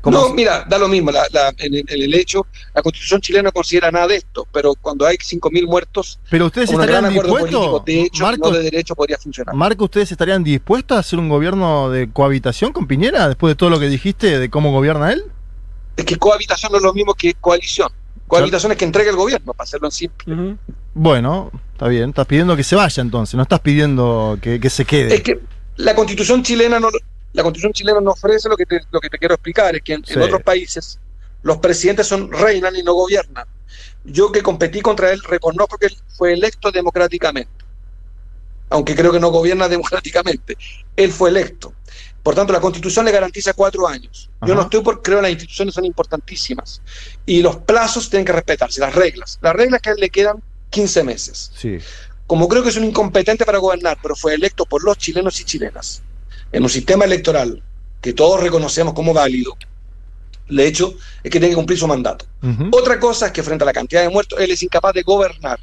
No, 0.04 0.32
mira, 0.32 0.64
da 0.68 0.78
lo 0.78 0.88
mismo. 0.88 1.11
en, 1.59 1.85
el 1.88 2.14
hecho, 2.14 2.46
la 2.74 2.82
constitución 2.82 3.20
chilena 3.20 3.44
no 3.44 3.52
considera 3.52 3.90
nada 3.90 4.06
de 4.09 4.16
esto, 4.16 4.46
pero 4.52 4.74
cuando 4.74 5.06
hay 5.06 5.16
5.000 5.16 5.66
muertos, 5.66 6.20
pero 6.30 6.46
ustedes 6.46 6.70
estarían 6.70 7.12
dispuestos, 7.12 7.85
de 7.85 8.02
hecho, 8.02 8.22
Marco, 8.22 8.50
no 8.50 8.56
de 8.56 8.62
derecho 8.62 8.94
podría 8.94 9.18
funcionar. 9.18 9.54
Marco, 9.54 9.85
¿ustedes 9.85 10.12
estarían 10.12 10.44
dispuestos 10.44 10.96
a 10.96 11.00
hacer 11.00 11.18
un 11.18 11.28
gobierno 11.28 11.90
de 11.90 12.11
cohabitación 12.11 12.72
con 12.72 12.87
Piñera 12.87 13.28
después 13.28 13.50
de 13.50 13.56
todo 13.56 13.70
lo 13.70 13.80
que 13.80 13.88
dijiste 13.88 14.38
de 14.38 14.48
cómo 14.48 14.70
gobierna 14.70 15.12
él? 15.12 15.24
Es 15.96 16.04
que 16.04 16.16
cohabitación 16.16 16.72
no 16.72 16.78
es 16.78 16.85
lo 16.85 16.92
mismo 16.92 17.14
que 17.14 17.35
coalición. 17.35 17.88
Cohabitación 18.28 18.72
es 18.72 18.78
que 18.78 18.85
entregue 18.85 19.11
el 19.11 19.16
gobierno, 19.16 19.52
para 19.54 19.64
hacerlo 19.64 19.88
en 19.88 19.92
simple. 19.92 20.56
Bueno, 20.94 21.50
está 21.72 21.88
bien. 21.88 22.11
Estás 22.11 22.26
pidiendo 22.26 22.56
que 22.56 22.64
se 22.64 22.74
vaya 22.74 23.00
entonces, 23.00 23.35
no 23.35 23.42
estás 23.42 23.61
pidiendo 23.61 24.38
que, 24.40 24.61
que 24.61 24.70
se 24.70 24.85
quede. 24.85 25.14
Es 25.14 25.22
que 25.22 25.40
la 25.76 25.94
constitución 25.94 26.42
chilena 26.42 26.80
no, 26.80 26.88
la 27.37 27.42
constitución 27.42 27.75
chilena 27.75 28.01
no 28.01 28.12
ofrece 28.12 28.49
lo 28.49 28.57
que 28.57 28.64
te, 28.64 28.81
lo 28.90 28.99
que 28.99 29.11
te 29.11 29.18
quiero 29.18 29.35
explicar, 29.35 29.77
es 29.77 29.83
que 29.83 29.92
en, 29.92 30.22
otros 30.22 30.42
países 30.42 30.99
los 31.42 31.59
presidentes 31.59 32.07
son 32.07 32.33
reinan 32.33 32.75
y 32.75 32.83
no 32.83 32.94
gobiernan. 32.94 33.46
Yo 34.05 34.33
que 34.33 34.42
competí 34.42 34.81
contra 34.81 35.12
él 35.12 35.22
reconozco 35.22 35.77
que 35.77 35.87
él 35.87 35.96
fue 36.16 36.33
electo 36.33 36.70
democráticamente, 36.72 37.53
aunque 38.70 38.96
creo 38.96 39.12
que 39.12 39.20
no 39.20 39.31
gobierna 39.31 39.68
democráticamente. 39.77 40.57
Él 40.96 41.12
fue 41.12 41.29
electo. 41.29 41.75
Por 42.22 42.35
tanto, 42.35 42.55
la 42.55 42.61
constitución 42.61 43.05
le 43.05 43.12
garantiza 43.12 43.53
cuatro 43.53 43.87
años. 43.87 44.31
Yo 44.46 44.55
no 44.55 44.62
estoy 44.62 44.81
por, 44.81 45.03
creo 45.03 45.18
que 45.18 45.22
las 45.22 45.31
instituciones 45.33 45.75
son 45.75 45.85
importantísimas. 45.85 46.81
Y 47.27 47.42
los 47.42 47.57
plazos 47.57 48.09
tienen 48.09 48.25
que 48.25 48.33
respetarse, 48.33 48.81
las 48.81 48.94
reglas. 48.94 49.38
Las 49.42 49.55
reglas 49.55 49.83
que 49.83 49.90
a 49.90 49.92
él 49.92 50.01
le 50.01 50.09
quedan 50.09 50.42
15 50.70 51.05
meses. 51.05 51.53
Sí. 51.55 51.79
Como 52.27 52.49
creo 52.49 52.62
que 52.62 52.70
es 52.70 52.77
un 52.77 52.85
incompetente 52.85 53.44
para 53.44 53.59
gobernar, 53.59 53.99
pero 54.03 54.16
fue 54.16 54.35
electo 54.35 54.64
por 54.64 54.83
los 54.83 54.96
chilenos 54.96 55.38
y 55.40 55.44
chilenas 55.44 56.03
en 56.52 56.62
un 56.62 56.68
sistema 56.68 57.04
electoral 57.04 57.62
que 58.00 58.12
todos 58.12 58.40
reconocemos 58.40 58.94
como 58.94 59.12
válido, 59.12 59.56
el 60.48 60.61
hecho 60.61 60.94
es 61.22 61.30
que 61.30 61.40
tiene 61.40 61.50
que 61.50 61.56
cumplir 61.56 61.78
su 61.78 61.87
mandato. 61.87 62.24
Otra 62.70 63.00
cosa 63.00 63.26
es 63.26 63.32
que 63.32 63.42
frente 63.42 63.64
a 63.64 63.66
la 63.66 63.72
cantidad 63.72 64.02
de 64.02 64.09
muertos, 64.09 64.38
él 64.40 64.50
es 64.50 64.62
incapaz 64.62 64.94
de 64.94 65.02
gobernar. 65.02 65.59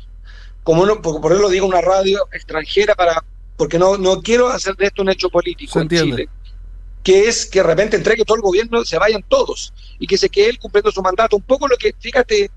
Como 0.63 0.86
no, 0.86 1.02
por, 1.02 1.32
eso 1.32 1.41
lo 1.41 1.50
digo 1.50 1.65
una 1.65 1.82
radio 1.82 2.28
extranjera 2.32 2.96
para, 2.96 3.24
porque 3.58 3.78
no, 3.80 3.98
no 3.98 4.22
quiero 4.22 4.50
hacer 4.50 4.76
de 4.76 4.86
esto 4.86 5.02
un 5.02 5.10
hecho 5.10 5.30
político 5.30 5.80
en 5.80 5.89
Chile, 5.89 6.30
que 7.04 7.28
es 7.28 7.46
que 7.46 7.60
de 7.60 7.63
repente 7.63 7.98
entregue 7.98 8.24
todo 8.24 8.38
el 8.38 8.41
gobierno, 8.41 8.84
se 8.86 8.98
vayan 8.98 9.24
todos, 9.28 9.74
y 10.00 10.08
que 10.08 10.17
se 10.17 10.30
quede 10.30 10.50
él 10.50 10.60
cumpliendo 10.60 10.91
su 10.91 11.02
mandato. 11.02 11.36
Un 11.36 11.43
poco 11.43 11.67
lo 11.67 11.78
que, 11.78 11.93
fíjate, 12.00 12.50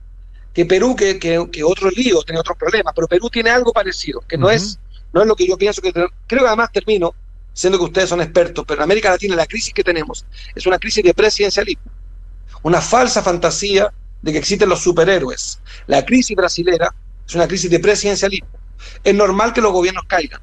que 0.53 0.67
Perú, 0.67 0.97
que, 0.97 1.19
que, 1.19 1.49
que 1.51 1.65
otro 1.65 1.91
lío, 1.91 2.23
tiene 2.23 2.41
otros 2.41 2.57
problemas, 2.57 2.93
pero 2.95 3.09
Perú 3.09 3.29
tiene 3.29 3.51
algo 3.51 3.73
parecido, 3.73 4.21
que 4.21 4.39
no, 4.39 4.51
es, 4.51 4.79
no 5.13 5.23
es 5.23 5.27
lo 5.27 5.37
que 5.37 5.47
yo 5.47 5.57
pienso 5.59 5.83
que... 5.83 5.93
Creo 5.93 6.11
que 6.27 6.47
además 6.47 6.71
termino, 6.73 7.15
siendo 7.57 7.79
que 7.79 7.85
ustedes 7.87 8.11
son 8.11 8.21
expertos, 8.21 8.67
pero 8.69 8.81
en 8.81 8.85
América 8.85 9.09
Latina 9.09 9.35
la 9.35 9.47
crisis 9.47 9.73
que 9.73 9.83
tenemos 9.83 10.27
es 10.55 10.67
una 10.67 10.79
crisis 10.79 11.03
de 11.03 11.15
presidencialismo, 11.15 11.91
una 12.63 12.83
falsa 12.83 13.23
fantasía 13.23 13.91
de 14.21 14.33
que 14.33 14.39
existen 14.39 14.69
los 14.69 14.83
superhéroes. 14.83 15.59
La 15.87 16.05
crisis 16.05 16.37
brasilera 16.37 16.95
es 17.27 17.35
una 17.35 17.49
crisis 17.49 17.71
de 17.71 17.81
presidencialismo. 17.81 18.49
Es 19.03 19.15
normal 19.15 19.55
que 19.55 19.63
los 19.63 19.73
gobiernos 19.73 20.05
caigan. 20.07 20.43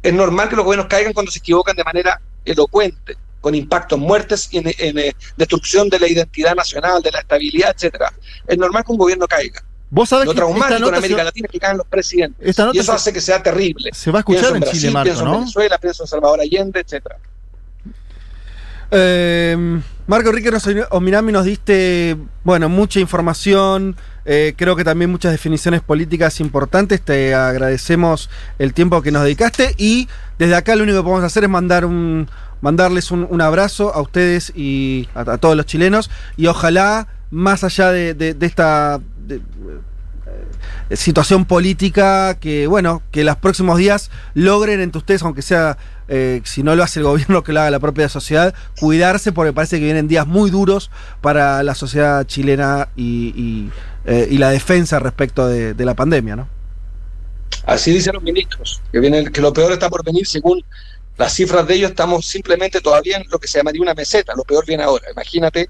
Es 0.00 0.14
normal 0.14 0.48
que 0.48 0.54
los 0.54 0.64
gobiernos 0.64 0.86
caigan 0.86 1.12
cuando 1.12 1.32
se 1.32 1.40
equivocan 1.40 1.74
de 1.74 1.82
manera 1.82 2.20
elocuente, 2.44 3.16
con 3.40 3.56
impacto 3.56 3.96
en 3.96 4.02
muertes 4.02 4.48
y 4.52 4.58
en, 4.58 4.68
eh, 4.98 5.12
destrucción 5.36 5.88
de 5.88 5.98
la 5.98 6.06
identidad 6.06 6.54
nacional, 6.54 7.02
de 7.02 7.10
la 7.10 7.18
estabilidad, 7.18 7.74
etcétera. 7.74 8.12
Es 8.46 8.56
normal 8.56 8.84
que 8.84 8.92
un 8.92 8.98
gobierno 8.98 9.26
caiga. 9.26 9.60
Vos 9.94 10.08
sabés 10.08 10.24
lo 10.24 10.32
traumático 10.32 10.88
en 10.88 10.94
América 10.94 11.22
Latina 11.22 11.46
es 11.46 11.52
que 11.52 11.60
caen 11.60 11.76
los 11.76 11.86
presidentes. 11.86 12.56
y 12.72 12.78
eso 12.78 12.92
hace 12.94 13.12
que 13.12 13.20
sea 13.20 13.42
terrible. 13.42 13.90
Se 13.92 14.10
va 14.10 14.20
a 14.20 14.20
escuchar 14.20 14.56
en, 14.56 14.62
Chile, 14.62 14.90
Marco, 14.90 15.04
pienso 15.04 15.24
¿no? 15.26 15.34
en 15.34 15.40
Venezuela, 15.40 15.76
pienso 15.76 16.04
en 16.04 16.06
Salvador 16.06 16.40
Allende, 16.40 16.80
etcétera. 16.80 17.18
Eh, 18.90 19.80
Marco 20.06 20.30
Enrique 20.30 20.50
Ominami 20.92 21.30
nos 21.30 21.44
diste, 21.44 22.16
bueno, 22.42 22.70
mucha 22.70 23.00
información, 23.00 23.94
eh, 24.24 24.54
creo 24.56 24.76
que 24.76 24.84
también 24.84 25.10
muchas 25.10 25.30
definiciones 25.30 25.82
políticas 25.82 26.40
importantes. 26.40 27.02
Te 27.02 27.34
agradecemos 27.34 28.30
el 28.58 28.72
tiempo 28.72 29.02
que 29.02 29.10
nos 29.10 29.24
dedicaste 29.24 29.74
y 29.76 30.08
desde 30.38 30.54
acá 30.54 30.74
lo 30.74 30.84
único 30.84 31.00
que 31.00 31.04
podemos 31.04 31.24
hacer 31.24 31.44
es 31.44 31.50
mandar 31.50 31.84
un, 31.84 32.30
mandarles 32.62 33.10
un, 33.10 33.40
abrazo 33.42 33.94
a 33.94 34.00
ustedes 34.00 34.52
y 34.56 35.06
a, 35.14 35.36
todos 35.36 35.54
los 35.54 35.66
chilenos 35.66 36.10
y 36.38 36.46
ojalá 36.46 37.08
más 37.30 37.64
allá 37.64 37.90
de, 37.92 38.36
esta 38.40 39.00
eh, 39.30 40.96
situación 40.96 41.46
política 41.46 42.38
que, 42.38 42.66
bueno, 42.66 43.02
que 43.10 43.24
los 43.24 43.36
próximos 43.36 43.78
días 43.78 44.10
logren 44.34 44.80
entre 44.80 44.98
ustedes, 44.98 45.22
aunque 45.22 45.42
sea, 45.42 45.78
eh, 46.08 46.40
si 46.44 46.62
no 46.62 46.76
lo 46.76 46.82
hace 46.82 47.00
el 47.00 47.04
gobierno, 47.06 47.42
que 47.42 47.52
lo 47.52 47.60
haga 47.60 47.70
la 47.70 47.80
propia 47.80 48.08
sociedad, 48.08 48.54
cuidarse 48.78 49.32
porque 49.32 49.52
parece 49.52 49.78
que 49.78 49.84
vienen 49.84 50.08
días 50.08 50.26
muy 50.26 50.50
duros 50.50 50.90
para 51.20 51.62
la 51.62 51.74
sociedad 51.74 52.24
chilena 52.26 52.88
y, 52.94 53.70
eh, 54.04 54.28
la 54.32 54.50
defensa 54.50 54.98
respecto 54.98 55.46
de, 55.46 55.74
la 55.84 55.94
pandemia, 55.94 56.36
¿no? 56.36 56.48
Así 57.66 57.92
dicen 57.92 58.14
los 58.14 58.22
ministros, 58.22 58.82
que, 58.92 59.00
viene, 59.00 59.24
que 59.30 59.40
lo 59.40 59.52
peor 59.52 59.72
está 59.72 59.88
por 59.88 60.04
venir 60.04 60.26
según 60.26 60.64
las 61.16 61.34
cifras 61.34 61.66
de 61.66 61.74
ellos, 61.74 61.90
estamos 61.90 62.26
simplemente 62.26 62.80
todavía 62.80 63.16
en 63.18 63.24
lo 63.30 63.38
que 63.38 63.46
se 63.46 63.58
llamaría 63.58 63.82
una 63.82 63.94
meseta, 63.94 64.34
lo 64.36 64.44
peor 64.44 64.66
viene 64.66 64.82
ahora. 64.82 65.06
Imagínate 65.12 65.68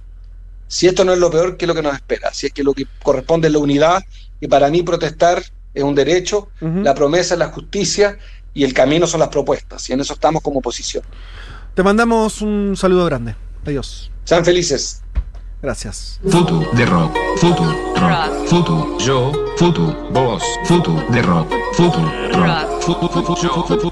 si 0.73 0.87
esto 0.87 1.05
no 1.05 1.13
es 1.13 1.19
lo 1.19 1.31
peor, 1.31 1.59
¿qué 1.59 1.67
es 1.67 1.69
lo 1.69 1.75
que 1.75 1.83
nos 1.83 1.93
espera? 1.93 2.33
Si 2.33 2.47
es 2.47 2.53
que 2.55 2.65
lo 2.65 2.73
que 2.73 2.87
corresponde 3.03 3.49
es 3.49 3.53
la 3.53 3.59
unidad, 3.59 4.03
y 4.41 4.49
para 4.49 4.71
mí 4.71 4.83
protestar 4.83 5.43
es 5.75 5.83
un 5.83 5.95
derecho, 5.95 6.49
la 6.61 6.95
promesa 6.95 7.35
es 7.35 7.39
la 7.39 7.49
justicia 7.49 8.17
y 8.55 8.65
el 8.65 8.73
camino 8.73 9.07
son 9.07 9.21
las 9.21 9.29
propuestas, 9.29 9.91
y 9.91 9.93
en 9.93 10.01
eso 10.01 10.15
estamos 10.15 10.41
como 10.41 10.61
oposición. 10.61 11.05
Te 11.75 11.83
mandamos 11.83 12.41
un 12.41 12.75
saludo 12.75 13.05
grande. 13.05 13.37
Adiós. 13.67 14.11
Sean 14.25 14.47
felices. 14.47 15.02
Gracias. 15.63 16.19
Foto 16.29 16.59
de 16.73 16.85
rock, 16.87 17.17
foto 17.37 17.63
rock, 17.95 18.49
foto 18.49 18.99
yo, 18.99 19.31
foto 19.57 19.97
vos, 20.11 20.43
foto 20.65 20.93
de 21.09 21.23
rock, 21.23 21.55
foto 21.75 22.01
rock, 22.33 22.83
foto 22.83 23.37
yo, 23.41 23.65
foto 23.69 23.91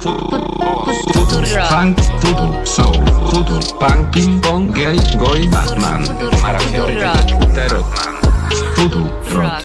foto 1.15 1.43
funk, 1.69 2.01
foto 2.19 2.67
soul, 2.67 3.07
foto 3.31 3.61
punk, 3.79 4.11
ping 4.13 4.41
pong, 4.41 4.75
gay, 4.75 4.99
goy, 5.17 5.47
Batman, 5.47 6.03
maravilloso, 6.43 7.39
foto 8.75 9.09
rock. 9.33 9.53